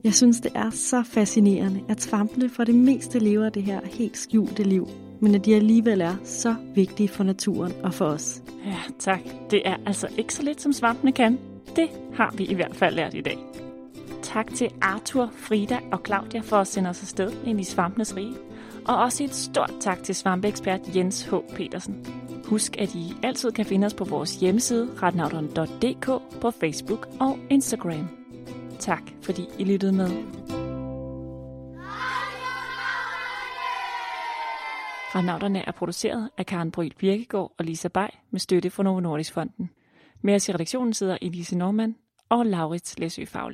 Jeg 0.04 0.14
synes, 0.14 0.40
det 0.40 0.52
er 0.54 0.70
så 0.70 1.02
fascinerende, 1.02 1.84
at 1.88 2.02
svampene 2.02 2.50
for 2.50 2.64
det 2.64 2.74
meste 2.74 3.18
lever 3.18 3.48
det 3.48 3.62
her 3.62 3.80
helt 3.86 4.16
skjulte 4.16 4.62
liv, 4.62 4.88
men 5.20 5.34
at 5.34 5.44
de 5.44 5.54
alligevel 5.54 6.00
er 6.00 6.16
så 6.24 6.54
vigtige 6.74 7.08
for 7.08 7.24
naturen 7.24 7.72
og 7.82 7.94
for 7.94 8.06
os. 8.06 8.42
Ja, 8.66 8.78
tak. 8.98 9.20
Det 9.50 9.68
er 9.68 9.76
altså 9.86 10.08
ikke 10.18 10.34
så 10.34 10.42
lidt, 10.42 10.60
som 10.60 10.72
svampene 10.72 11.12
kan. 11.12 11.38
Det 11.76 11.88
har 12.14 12.34
vi 12.36 12.44
i 12.44 12.54
hvert 12.54 12.76
fald 12.76 12.94
lært 12.94 13.14
i 13.14 13.20
dag. 13.20 13.38
Tak 14.34 14.54
til 14.54 14.70
Arthur, 14.82 15.30
Frida 15.36 15.78
og 15.92 16.00
Claudia 16.06 16.40
for 16.40 16.56
at 16.56 16.66
sende 16.66 16.90
os 16.90 17.02
afsted 17.02 17.32
ind 17.46 17.60
i 17.60 17.64
svampenes 17.64 18.16
rige. 18.16 18.36
Og 18.86 18.96
også 18.96 19.24
et 19.24 19.34
stort 19.34 19.72
tak 19.80 20.02
til 20.02 20.14
svampeekspert 20.14 20.96
Jens 20.96 21.22
H. 21.22 21.34
Petersen. 21.56 22.06
Husk, 22.44 22.76
at 22.78 22.94
I 22.94 23.12
altid 23.22 23.52
kan 23.52 23.66
finde 23.66 23.86
os 23.86 23.94
på 23.94 24.04
vores 24.04 24.36
hjemmeside 24.36 24.90
retnavdon.dk, 25.02 26.40
på 26.40 26.50
Facebook 26.50 27.08
og 27.20 27.38
Instagram. 27.50 28.08
Tak, 28.78 29.02
fordi 29.22 29.46
I 29.58 29.64
lyttede 29.64 29.92
med. 29.92 30.10
Retnavderne 35.14 35.68
er 35.68 35.72
produceret 35.72 36.30
af 36.38 36.46
Karen 36.46 36.70
Bryl 36.70 36.94
Birkegaard 36.98 37.52
og 37.58 37.64
Lisa 37.64 37.88
Bay 37.88 38.08
med 38.30 38.40
støtte 38.40 38.70
fra 38.70 38.82
Novo 38.82 39.00
Nordisk 39.00 39.32
Fonden. 39.32 39.70
Med 40.22 40.34
os 40.34 40.48
i 40.48 40.52
redaktionen 40.52 40.94
sidder 40.94 41.18
Elise 41.22 41.58
Norman 41.58 41.96
og 42.28 42.46
Laurits 42.46 42.98
Læsø 42.98 43.24
Faglig. 43.24 43.52